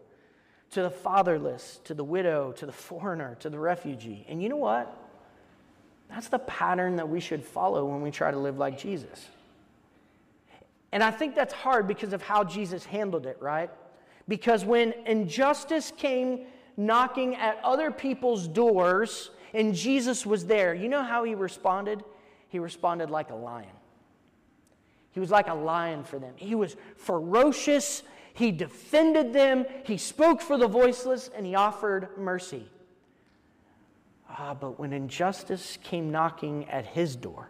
to 0.72 0.82
the 0.82 0.90
fatherless, 0.90 1.80
to 1.84 1.94
the 1.94 2.04
widow, 2.04 2.52
to 2.54 2.66
the 2.66 2.72
foreigner, 2.72 3.36
to 3.40 3.50
the 3.50 3.60
refugee. 3.60 4.26
And 4.28 4.42
you 4.42 4.50
know 4.50 4.58
what? 4.58 4.96
That's 6.10 6.28
the 6.28 6.40
pattern 6.40 6.96
that 6.96 7.08
we 7.08 7.20
should 7.20 7.44
follow 7.44 7.86
when 7.86 8.02
we 8.02 8.10
try 8.10 8.32
to 8.32 8.40
live 8.40 8.58
like 8.58 8.78
Jesus. 8.78 9.28
And 10.92 11.04
I 11.04 11.12
think 11.12 11.36
that's 11.36 11.54
hard 11.54 11.88
because 11.88 12.14
of 12.14 12.24
how 12.24 12.44
Jesus 12.44 12.84
handled 12.84 13.28
it, 13.28 13.38
right? 13.40 13.70
Because 14.28 14.66
when 14.66 14.94
injustice 15.06 15.92
came 15.96 16.48
knocking 16.78 17.36
at 17.36 17.60
other 17.64 17.92
people's 17.92 18.48
doors 18.48 19.30
and 19.54 19.76
Jesus 19.76 20.26
was 20.26 20.46
there, 20.48 20.74
you 20.74 20.90
know 20.90 21.04
how 21.04 21.24
he 21.24 21.36
responded? 21.36 22.04
He 22.50 22.60
responded 22.60 23.10
like 23.10 23.30
a 23.30 23.36
lion. 23.36 23.70
He 25.12 25.20
was 25.20 25.32
like 25.32 25.48
a 25.48 25.54
lion 25.54 26.04
for 26.04 26.20
them. 26.20 26.34
He 26.36 26.56
was 26.56 26.76
ferocious. 26.98 28.04
He 28.34 28.52
defended 28.52 29.34
them. 29.34 29.66
He 29.84 29.98
spoke 29.98 30.42
for 30.42 30.58
the 30.58 30.68
voiceless 30.68 31.30
and 31.36 31.46
he 31.46 31.56
offered 31.56 32.10
mercy. 32.18 32.68
Ah, 34.30 34.54
but 34.54 34.80
when 34.80 34.94
injustice 34.94 35.78
came 35.84 36.12
knocking 36.12 36.70
at 36.70 36.86
his 36.86 37.16
door, 37.16 37.50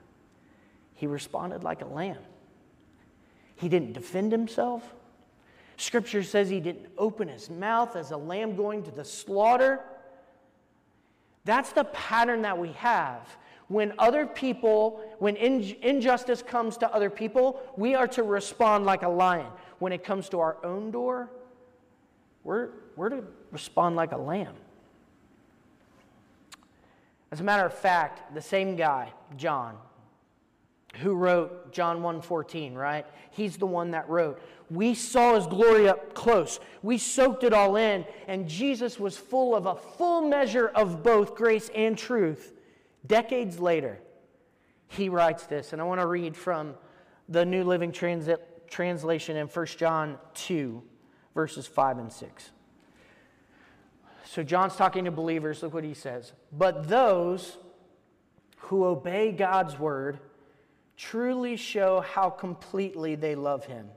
he 0.95 1.07
responded 1.07 1.63
like 1.63 1.81
a 1.81 1.87
lamb. 1.87 2.21
He 3.55 3.67
didn't 3.67 3.93
defend 3.93 4.31
himself. 4.31 4.83
Scripture 5.77 6.23
says 6.23 6.49
he 6.49 6.59
didn't 6.59 6.87
open 6.97 7.27
his 7.27 7.49
mouth 7.49 7.95
as 7.95 8.11
a 8.11 8.17
lamb 8.17 8.55
going 8.55 8.83
to 8.83 8.91
the 8.91 9.05
slaughter. 9.05 9.81
That's 11.45 11.71
the 11.71 11.85
pattern 11.85 12.41
that 12.41 12.57
we 12.57 12.73
have 12.73 13.27
when 13.69 13.93
other 13.99 14.25
people, 14.25 14.99
when 15.19 15.35
in, 15.35 15.75
injustice 15.81 16.41
comes 16.41 16.75
to 16.77 16.93
other 16.93 17.09
people, 17.09 17.61
we 17.77 17.95
are 17.95 18.07
to 18.07 18.23
respond 18.23 18.85
like 18.85 19.03
a 19.03 19.07
lion. 19.07 19.45
When 19.77 19.93
it 19.93 20.03
comes 20.03 20.27
to 20.29 20.39
our 20.39 20.57
own 20.65 20.91
door, 20.91 21.29
we're, 22.43 22.69
we're 22.95 23.09
to 23.09 23.23
respond 23.51 23.95
like 23.95 24.11
a 24.11 24.17
lamb. 24.17 24.55
As 27.31 27.41
a 27.41 27.43
matter 27.43 27.65
of 27.65 27.73
fact, 27.73 28.33
the 28.33 28.41
same 28.41 28.75
guy, 28.75 29.13
John, 29.37 29.77
who 30.95 31.13
wrote 31.13 31.71
John 31.71 32.01
1:14, 32.01 32.73
right? 32.73 33.05
He's 33.29 33.57
the 33.57 33.67
one 33.67 33.91
that 33.91 34.09
wrote, 34.09 34.41
"We 34.71 34.95
saw 34.95 35.35
his 35.35 35.45
glory 35.45 35.87
up 35.87 36.15
close. 36.15 36.59
We 36.81 36.97
soaked 36.97 37.43
it 37.43 37.53
all 37.53 37.75
in, 37.75 38.03
and 38.27 38.47
Jesus 38.47 38.99
was 38.99 39.15
full 39.15 39.55
of 39.55 39.67
a 39.67 39.75
full 39.75 40.21
measure 40.21 40.69
of 40.69 41.03
both 41.03 41.35
grace 41.35 41.69
and 41.75 41.95
truth." 41.95 42.58
Decades 43.05 43.59
later, 43.59 43.99
he 44.87 45.09
writes 45.09 45.45
this, 45.45 45.73
and 45.73 45.81
I 45.81 45.85
want 45.85 46.01
to 46.01 46.07
read 46.07 46.35
from 46.35 46.75
the 47.27 47.45
New 47.45 47.63
Living 47.63 47.91
Translation 47.91 49.37
in 49.37 49.47
1 49.47 49.65
John 49.77 50.17
2, 50.33 50.83
verses 51.35 51.67
5 51.67 51.99
and 51.99 52.11
6. 52.11 52.51
So 54.25 54.43
John's 54.43 54.75
talking 54.75 55.05
to 55.05 55.11
believers. 55.11 55.63
Look 55.63 55.73
what 55.73 55.83
he 55.83 55.93
says. 55.93 56.33
But 56.51 56.87
those 56.87 57.57
who 58.57 58.85
obey 58.85 59.31
God's 59.31 59.79
word 59.79 60.19
truly 60.97 61.55
show 61.55 62.01
how 62.01 62.29
completely 62.29 63.15
they 63.15 63.33
love 63.35 63.65
him. 63.65 63.87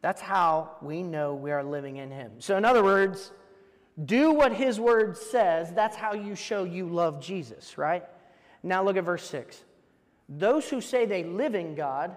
That's 0.00 0.20
how 0.20 0.76
we 0.80 1.02
know 1.02 1.34
we 1.34 1.50
are 1.50 1.64
living 1.64 1.96
in 1.96 2.10
him. 2.10 2.32
So, 2.38 2.56
in 2.56 2.64
other 2.64 2.84
words, 2.84 3.32
do 4.04 4.32
what 4.32 4.52
his 4.52 4.78
word 4.78 5.16
says. 5.16 5.72
That's 5.72 5.96
how 5.96 6.14
you 6.14 6.34
show 6.34 6.64
you 6.64 6.86
love 6.86 7.20
Jesus, 7.20 7.78
right? 7.78 8.04
Now 8.62 8.82
look 8.82 8.96
at 8.96 9.04
verse 9.04 9.28
6. 9.28 9.62
Those 10.28 10.68
who 10.68 10.80
say 10.80 11.06
they 11.06 11.24
live 11.24 11.54
in 11.54 11.74
God 11.74 12.16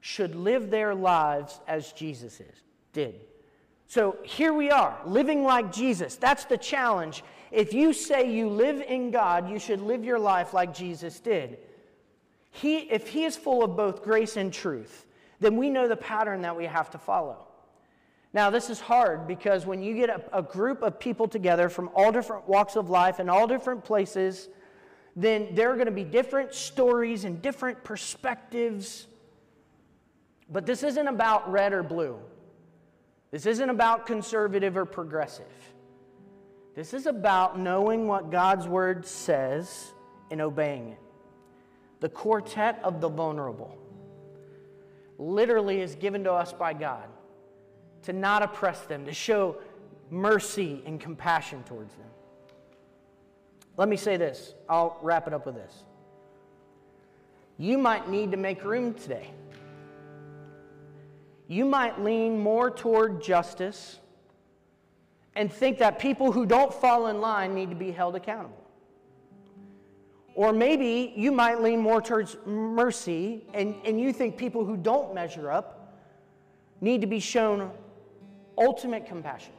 should 0.00 0.34
live 0.34 0.70
their 0.70 0.94
lives 0.94 1.60
as 1.66 1.92
Jesus 1.92 2.40
is, 2.40 2.62
did. 2.92 3.20
So 3.88 4.16
here 4.24 4.52
we 4.52 4.70
are, 4.70 4.98
living 5.06 5.44
like 5.44 5.72
Jesus. 5.72 6.16
That's 6.16 6.44
the 6.44 6.58
challenge. 6.58 7.24
If 7.50 7.72
you 7.72 7.92
say 7.92 8.30
you 8.30 8.48
live 8.48 8.80
in 8.80 9.10
God, 9.10 9.48
you 9.48 9.58
should 9.58 9.80
live 9.80 10.04
your 10.04 10.18
life 10.18 10.52
like 10.52 10.74
Jesus 10.74 11.20
did. 11.20 11.58
He, 12.50 12.78
if 12.78 13.08
he 13.08 13.24
is 13.24 13.36
full 13.36 13.62
of 13.62 13.76
both 13.76 14.02
grace 14.02 14.36
and 14.36 14.52
truth, 14.52 15.06
then 15.40 15.56
we 15.56 15.70
know 15.70 15.88
the 15.88 15.96
pattern 15.96 16.42
that 16.42 16.56
we 16.56 16.64
have 16.64 16.90
to 16.90 16.98
follow. 16.98 17.45
Now, 18.32 18.50
this 18.50 18.70
is 18.70 18.80
hard 18.80 19.26
because 19.26 19.66
when 19.66 19.82
you 19.82 19.94
get 19.94 20.10
a, 20.10 20.38
a, 20.38 20.42
group 20.42 20.82
of 20.82 20.98
people 20.98 21.26
together 21.26 21.68
from 21.68 21.88
all 21.94 22.12
different 22.12 22.46
walks 22.48 22.76
of 22.76 22.90
life 22.90 23.18
and 23.18 23.30
all 23.30 23.46
different 23.46 23.84
places, 23.84 24.48
then 25.14 25.54
there 25.54 25.70
are 25.70 25.74
going 25.74 25.86
to 25.86 25.92
be 25.92 26.04
different 26.04 26.52
stories 26.52 27.24
and 27.24 27.40
different 27.40 27.82
perspectives. 27.82 29.06
But 30.50 30.66
this 30.66 30.82
isn't 30.82 31.08
about 31.08 31.50
red 31.50 31.72
or 31.72 31.82
blue. 31.82 32.18
This 33.30 33.46
isn't 33.46 33.70
about 33.70 34.06
conservative 34.06 34.76
or 34.76 34.84
progressive. 34.84 35.46
This 36.74 36.92
is 36.92 37.06
about 37.06 37.58
knowing 37.58 38.06
what 38.06 38.30
God's 38.30 38.68
word 38.68 39.06
says 39.06 39.92
and 40.30 40.42
obeying 40.42 40.90
it. 40.90 41.00
The 42.00 42.10
quartet 42.10 42.80
of 42.84 43.00
the 43.00 43.08
vulnerable 43.08 43.78
literally 45.18 45.80
is 45.80 45.94
given 45.94 46.24
to 46.24 46.32
us 46.32 46.52
by 46.52 46.74
God 46.74 47.08
to 48.06 48.12
not 48.12 48.42
oppress 48.42 48.80
them, 48.82 49.04
to 49.04 49.12
show 49.12 49.56
mercy 50.10 50.82
and 50.86 51.00
compassion 51.00 51.62
towards 51.64 51.92
them. 51.94 52.06
Let 53.76 53.88
me 53.88 53.96
say 53.96 54.16
this. 54.16 54.54
I'll 54.68 54.98
wrap 55.02 55.26
it 55.26 55.34
up 55.34 55.44
with 55.44 55.56
this. 55.56 55.84
You 57.58 57.78
might 57.78 58.08
need 58.08 58.30
to 58.30 58.36
make 58.36 58.64
room 58.64 58.94
today. 58.94 59.30
You 61.48 61.64
might 61.64 62.00
lean 62.00 62.38
more 62.38 62.70
toward 62.70 63.22
justice 63.22 63.98
and 65.34 65.52
think 65.52 65.78
that 65.78 65.98
people 65.98 66.30
who 66.30 66.46
don't 66.46 66.72
fall 66.72 67.08
in 67.08 67.20
line 67.20 67.54
need 67.54 67.70
to 67.70 67.76
be 67.76 67.90
held 67.90 68.14
accountable. 68.14 68.64
Or 70.34 70.52
maybe 70.52 71.12
you 71.16 71.32
might 71.32 71.60
lean 71.60 71.80
more 71.80 72.00
towards 72.00 72.36
mercy 72.46 73.44
and, 73.52 73.74
and 73.84 74.00
you 74.00 74.12
think 74.12 74.36
people 74.36 74.64
who 74.64 74.76
don't 74.76 75.14
measure 75.14 75.50
up 75.50 75.94
need 76.80 77.00
to 77.00 77.06
be 77.06 77.20
shown 77.20 77.70
ultimate 78.58 79.06
compassion. 79.06 79.52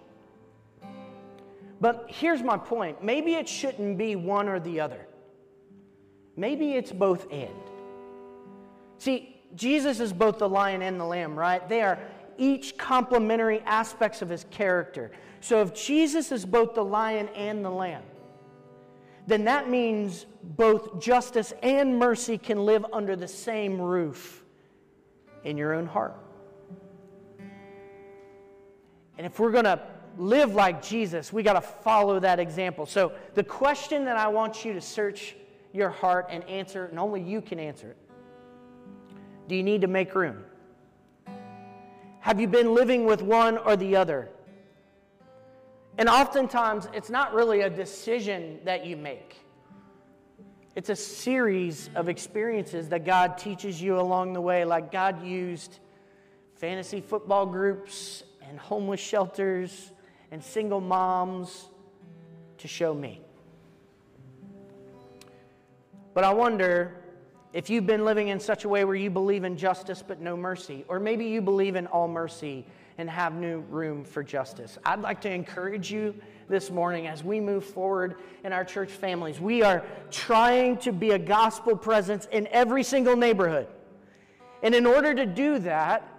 But 1.79 2.05
here's 2.07 2.41
my 2.41 2.57
point 2.57 3.03
maybe 3.03 3.35
it 3.35 3.47
shouldn't 3.47 3.97
be 3.97 4.15
one 4.15 4.47
or 4.47 4.59
the 4.59 4.79
other, 4.79 5.07
maybe 6.35 6.73
it's 6.73 6.91
both 6.91 7.31
and. 7.31 7.53
See, 8.99 9.41
Jesus 9.55 9.99
is 9.99 10.11
both 10.11 10.39
the 10.39 10.49
lion 10.49 10.81
and 10.81 10.99
the 10.99 11.05
lamb, 11.05 11.37
right? 11.37 11.67
They 11.69 11.81
are 11.81 11.99
each 12.37 12.77
complementary 12.77 13.61
aspects 13.61 14.21
of 14.21 14.29
his 14.29 14.45
character. 14.49 15.11
So 15.39 15.61
if 15.61 15.73
Jesus 15.73 16.31
is 16.31 16.45
both 16.45 16.73
the 16.73 16.83
lion 16.83 17.29
and 17.29 17.63
the 17.63 17.69
lamb, 17.69 18.03
then 19.27 19.43
that 19.45 19.69
means 19.69 20.25
both 20.41 20.99
justice 20.99 21.53
and 21.61 21.99
mercy 21.99 22.37
can 22.37 22.65
live 22.65 22.85
under 22.93 23.15
the 23.15 23.27
same 23.27 23.79
roof 23.79 24.43
in 25.43 25.57
your 25.57 25.73
own 25.73 25.85
heart. 25.85 26.15
And 29.17 29.25
if 29.25 29.39
we're 29.39 29.51
going 29.51 29.65
to 29.65 29.81
live 30.17 30.53
like 30.53 30.81
Jesus, 30.81 31.31
we 31.31 31.43
got 31.43 31.53
to 31.53 31.61
follow 31.61 32.19
that 32.19 32.39
example. 32.39 32.85
So, 32.85 33.13
the 33.33 33.43
question 33.43 34.05
that 34.05 34.17
I 34.17 34.27
want 34.27 34.65
you 34.65 34.73
to 34.73 34.81
search 34.81 35.35
your 35.73 35.89
heart 35.89 36.27
and 36.29 36.43
answer, 36.45 36.85
and 36.85 36.99
only 36.99 37.21
you 37.21 37.41
can 37.41 37.59
answer 37.59 37.91
it 37.91 37.97
do 39.47 39.55
you 39.55 39.63
need 39.63 39.81
to 39.81 39.87
make 39.87 40.13
room? 40.13 40.43
Have 42.19 42.41
you 42.41 42.47
been 42.47 42.73
living 42.73 43.05
with 43.05 43.21
one 43.21 43.57
or 43.57 43.77
the 43.77 43.95
other? 43.95 44.29
And 45.97 46.09
oftentimes, 46.09 46.87
it's 46.93 47.09
not 47.09 47.33
really 47.33 47.61
a 47.61 47.69
decision 47.69 48.59
that 48.65 48.85
you 48.85 48.97
make. 48.97 49.37
It's 50.75 50.89
a 50.89 50.95
series 50.95 51.89
of 51.95 52.09
experiences 52.09 52.89
that 52.89 53.05
God 53.05 53.37
teaches 53.37 53.81
you 53.81 53.99
along 53.99 54.33
the 54.33 54.41
way, 54.41 54.63
like 54.65 54.91
God 54.91 55.25
used 55.25 55.79
fantasy 56.55 57.01
football 57.01 57.45
groups 57.45 58.23
and 58.47 58.59
homeless 58.59 58.99
shelters 58.99 59.91
and 60.31 60.43
single 60.43 60.81
moms 60.81 61.67
to 62.57 62.67
show 62.67 62.93
me. 62.93 63.21
But 66.13 66.23
I 66.23 66.33
wonder 66.33 66.95
if 67.53 67.69
you've 67.69 67.85
been 67.85 68.03
living 68.03 68.29
in 68.29 68.39
such 68.39 68.65
a 68.65 68.69
way 68.69 68.85
where 68.85 68.95
you 68.95 69.09
believe 69.09 69.43
in 69.43 69.57
justice 69.57 70.03
but 70.05 70.19
no 70.19 70.35
mercy, 70.35 70.83
or 70.87 70.99
maybe 70.99 71.25
you 71.25 71.41
believe 71.41 71.75
in 71.75 71.87
all 71.87 72.07
mercy 72.07 72.65
and 72.97 73.09
have 73.09 73.33
no 73.33 73.59
room 73.69 74.03
for 74.03 74.23
justice. 74.23 74.77
I'd 74.83 75.01
like 75.01 75.21
to 75.21 75.31
encourage 75.31 75.91
you 75.91 76.15
this 76.49 76.71
morning 76.71 77.07
as 77.07 77.23
we 77.23 77.39
move 77.39 77.63
forward 77.63 78.15
in 78.43 78.53
our 78.53 78.65
church 78.65 78.89
families. 78.89 79.39
We 79.39 79.61
are 79.61 79.83
trying 80.09 80.77
to 80.77 80.91
be 80.91 81.11
a 81.11 81.19
gospel 81.19 81.75
presence 81.75 82.27
in 82.31 82.47
every 82.47 82.83
single 82.83 83.15
neighborhood. 83.15 83.67
And 84.63 84.73
in 84.73 84.85
order 84.85 85.13
to 85.13 85.25
do 85.25 85.59
that, 85.59 86.16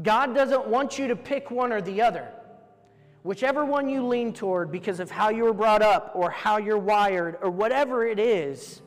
God 0.00 0.34
doesn't 0.34 0.66
want 0.66 0.98
you 0.98 1.08
to 1.08 1.16
pick 1.16 1.50
one 1.50 1.72
or 1.72 1.82
the 1.82 2.00
other. 2.00 2.28
Whichever 3.24 3.64
one 3.64 3.88
you 3.88 4.06
lean 4.06 4.32
toward 4.32 4.72
because 4.72 5.00
of 5.00 5.10
how 5.10 5.28
you 5.28 5.44
were 5.44 5.52
brought 5.52 5.82
up 5.82 6.12
or 6.14 6.30
how 6.30 6.56
you're 6.56 6.78
wired 6.78 7.36
or 7.42 7.50
whatever 7.50 8.06
it 8.06 8.18
is, 8.18 8.80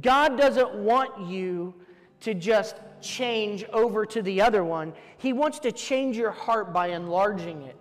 God 0.00 0.36
doesn't 0.36 0.74
want 0.74 1.28
you 1.28 1.74
to 2.20 2.34
just 2.34 2.76
change 3.00 3.64
over 3.72 4.04
to 4.04 4.20
the 4.22 4.42
other 4.42 4.64
one. 4.64 4.92
He 5.18 5.32
wants 5.32 5.60
to 5.60 5.72
change 5.72 6.16
your 6.16 6.32
heart 6.32 6.72
by 6.72 6.88
enlarging 6.88 7.62
it. 7.62 7.76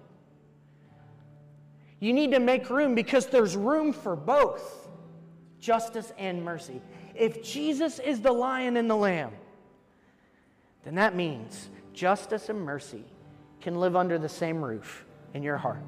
You 2.00 2.13
need 2.13 2.32
to 2.32 2.39
make 2.39 2.69
room 2.69 2.93
because 2.93 3.26
there's 3.26 3.56
room 3.56 3.91
for 3.91 4.15
both 4.15 4.88
justice 5.60 6.13
and 6.17 6.45
mercy. 6.45 6.82
If 7.15 7.43
Jesus 7.43 8.00
is 8.00 8.21
the 8.21 8.32
lion 8.32 8.78
and 8.78 8.89
the 8.89 8.95
lamb, 8.95 9.32
then 10.84 10.95
that 10.95 11.15
means 11.15 11.69
justice 11.98 12.50
and 12.50 12.62
mercy 12.62 13.04
can 13.60 13.80
live 13.80 13.96
under 13.96 14.20
the 14.20 14.30
same 14.30 14.64
roof 14.64 15.04
in 15.34 15.42
your 15.42 15.58
heart. 15.58 15.82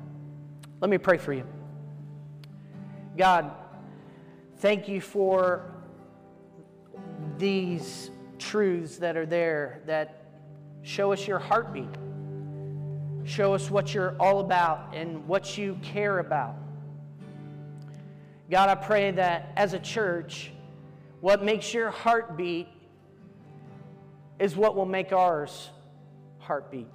Let 0.82 0.90
me 0.90 0.98
pray 0.98 1.18
for 1.18 1.34
you. 1.34 1.46
God, 3.16 3.52
thank 4.58 4.88
you 4.88 5.02
for 5.02 5.72
these 7.38 8.10
truths 8.40 8.98
that 8.98 9.18
are 9.18 9.28
there 9.28 9.82
that 9.86 10.24
show 10.82 11.14
us 11.14 11.28
your 11.28 11.38
heartbeat, 11.38 11.96
show 13.24 13.54
us 13.54 13.70
what 13.70 13.94
you're 13.94 14.16
all 14.20 14.40
about 14.40 14.96
and 14.96 15.28
what 15.28 15.60
you 15.60 15.78
care 15.84 16.18
about. 16.18 16.56
God, 18.50 18.68
I 18.68 18.76
pray 18.76 19.12
that 19.12 19.52
as 19.56 19.74
a 19.74 19.80
church, 19.80 20.52
what 21.22 21.44
makes 21.44 21.72
your 21.72 21.92
heartbeat 21.92 22.68
is 24.40 24.56
what 24.56 24.76
will 24.76 24.88
make 24.88 25.14
ours 25.14 25.70
heartbeat. 26.50 26.88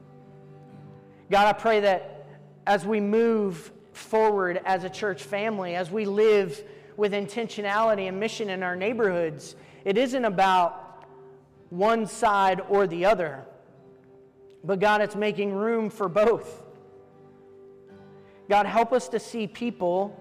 God, 1.31 1.47
I 1.47 1.53
pray 1.53 1.79
that 1.79 2.27
as 2.67 2.85
we 2.85 2.99
move 2.99 3.71
forward 3.93 4.61
as 4.65 4.83
a 4.83 4.91
church 4.91 5.23
family, 5.23 5.77
as 5.77 5.93
we 5.93 6.07
live 6.07 6.61
with 6.97 7.13
intentionality 7.13 8.09
and 8.09 8.19
mission 8.19 8.51
in 8.51 8.65
our 8.65 8.75
neighborhoods, 8.75 9.55
it 9.85 9.97
isn't 9.97 10.25
about 10.25 11.07
one 11.71 12.05
side 12.05 12.63
or 12.69 12.89
the 12.89 13.05
other, 13.05 13.45
but 14.65 14.81
God, 14.81 15.01
it's 15.01 15.15
making 15.15 15.53
room 15.53 15.89
for 15.89 16.09
both. 16.09 16.65
God, 18.51 18.67
help 18.67 18.93
us 18.93 19.07
to 19.11 19.21
see 19.21 19.47
people 19.47 20.21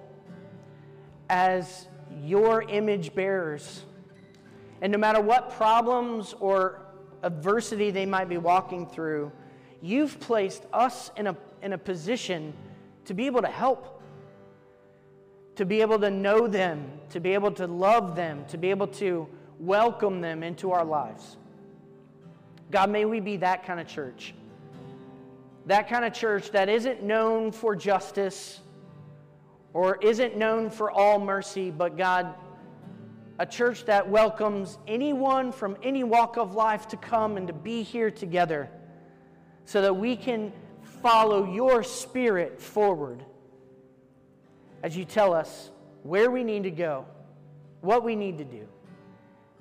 as 1.28 1.88
your 2.24 2.62
image 2.62 3.16
bearers. 3.16 3.82
And 4.84 4.92
no 4.92 5.00
matter 5.00 5.22
what 5.22 5.50
problems 5.50 6.36
or 6.40 6.83
adversity 7.24 7.90
they 7.90 8.06
might 8.06 8.30
be 8.30 8.38
walking 8.38 8.86
through, 8.86 9.32
you've 9.82 10.20
placed 10.20 10.66
us 10.72 11.10
in 11.18 11.28
a, 11.28 11.38
in 11.62 11.74
a 11.74 11.78
position 11.78 12.54
to 13.06 13.14
be 13.14 13.26
able 13.26 13.42
to 13.42 13.48
help, 13.48 14.02
to 15.56 15.66
be 15.66 15.82
able 15.82 16.00
to 16.00 16.12
know 16.12 16.48
them, 16.48 16.92
to 17.10 17.20
be 17.20 17.34
able 17.34 17.52
to 17.52 17.66
love 17.66 18.16
them, 18.16 18.46
to 18.50 18.58
be 18.58 18.70
able 18.70 18.88
to 18.88 19.28
welcome 19.60 20.22
them 20.22 20.44
into 20.44 20.72
our 20.72 20.86
lives. 20.86 21.38
God, 22.72 22.90
may 22.90 23.06
we 23.06 23.20
be 23.20 23.38
that 23.38 23.66
kind 23.66 23.80
of 23.80 23.88
church. 23.88 24.34
That 25.66 25.88
kind 25.88 26.04
of 26.04 26.14
church 26.14 26.52
that 26.52 26.70
isn't 26.70 27.04
known 27.04 27.52
for 27.52 27.76
justice 27.76 28.60
or 29.74 29.98
isn't 30.02 30.38
known 30.38 30.70
for 30.70 30.92
all 30.92 31.20
mercy, 31.20 31.72
but 31.72 31.98
God, 31.98 32.34
a 33.40 33.46
church 33.46 33.86
that 33.86 34.08
welcomes 34.08 34.78
anyone 34.88 35.52
from 35.52 35.76
any 35.82 36.04
walk 36.04 36.38
of 36.38 36.54
life 36.54 36.88
to 36.90 36.98
come 36.98 37.38
and 37.38 37.48
to 37.48 37.54
be 37.54 37.82
here 37.82 38.12
together 38.12 38.70
so 39.66 39.82
that 39.82 39.96
we 39.96 40.16
can 40.16 40.52
follow 41.02 41.52
your 41.52 41.84
spirit 41.84 42.62
forward 42.62 43.26
as 44.84 44.96
you 44.96 45.06
tell 45.06 45.34
us 45.34 45.72
where 46.04 46.30
we 46.30 46.44
need 46.44 46.64
to 46.64 46.72
go, 46.72 47.06
what 47.82 48.04
we 48.04 48.16
need 48.16 48.38
to 48.38 48.44
do. 48.44 48.68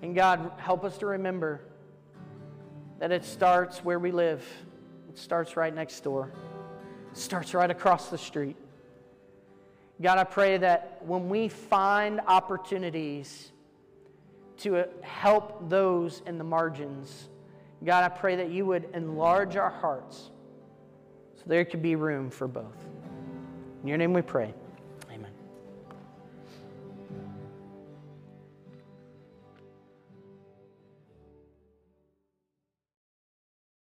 And 0.02 0.14
God, 0.14 0.50
help 0.58 0.84
us 0.84 0.98
to 0.98 1.06
remember 1.06 1.60
that 2.98 3.12
it 3.12 3.24
starts 3.24 3.84
where 3.84 3.98
we 3.98 4.10
live. 4.10 4.44
It 5.08 5.16
starts 5.16 5.56
right 5.56 5.74
next 5.74 6.00
door. 6.00 6.32
It 7.12 7.16
starts 7.16 7.54
right 7.54 7.70
across 7.70 8.08
the 8.08 8.18
street. 8.18 8.56
God, 10.00 10.18
I 10.18 10.24
pray 10.24 10.58
that 10.58 11.00
when 11.04 11.28
we 11.28 11.48
find 11.48 12.20
opportunities 12.26 13.51
to 14.58 14.78
uh, 14.78 14.84
help 15.02 15.68
those 15.68 16.22
in 16.26 16.38
the 16.38 16.44
margins, 16.44 17.28
God, 17.84 18.04
I 18.04 18.08
pray 18.08 18.36
that 18.36 18.50
you 18.50 18.64
would 18.66 18.88
enlarge 18.94 19.56
our 19.56 19.70
hearts 19.70 20.30
so 21.36 21.42
there 21.46 21.64
could 21.64 21.82
be 21.82 21.96
room 21.96 22.30
for 22.30 22.46
both. 22.46 22.76
In 23.82 23.88
your 23.88 23.98
name 23.98 24.12
we 24.12 24.22
pray. 24.22 24.54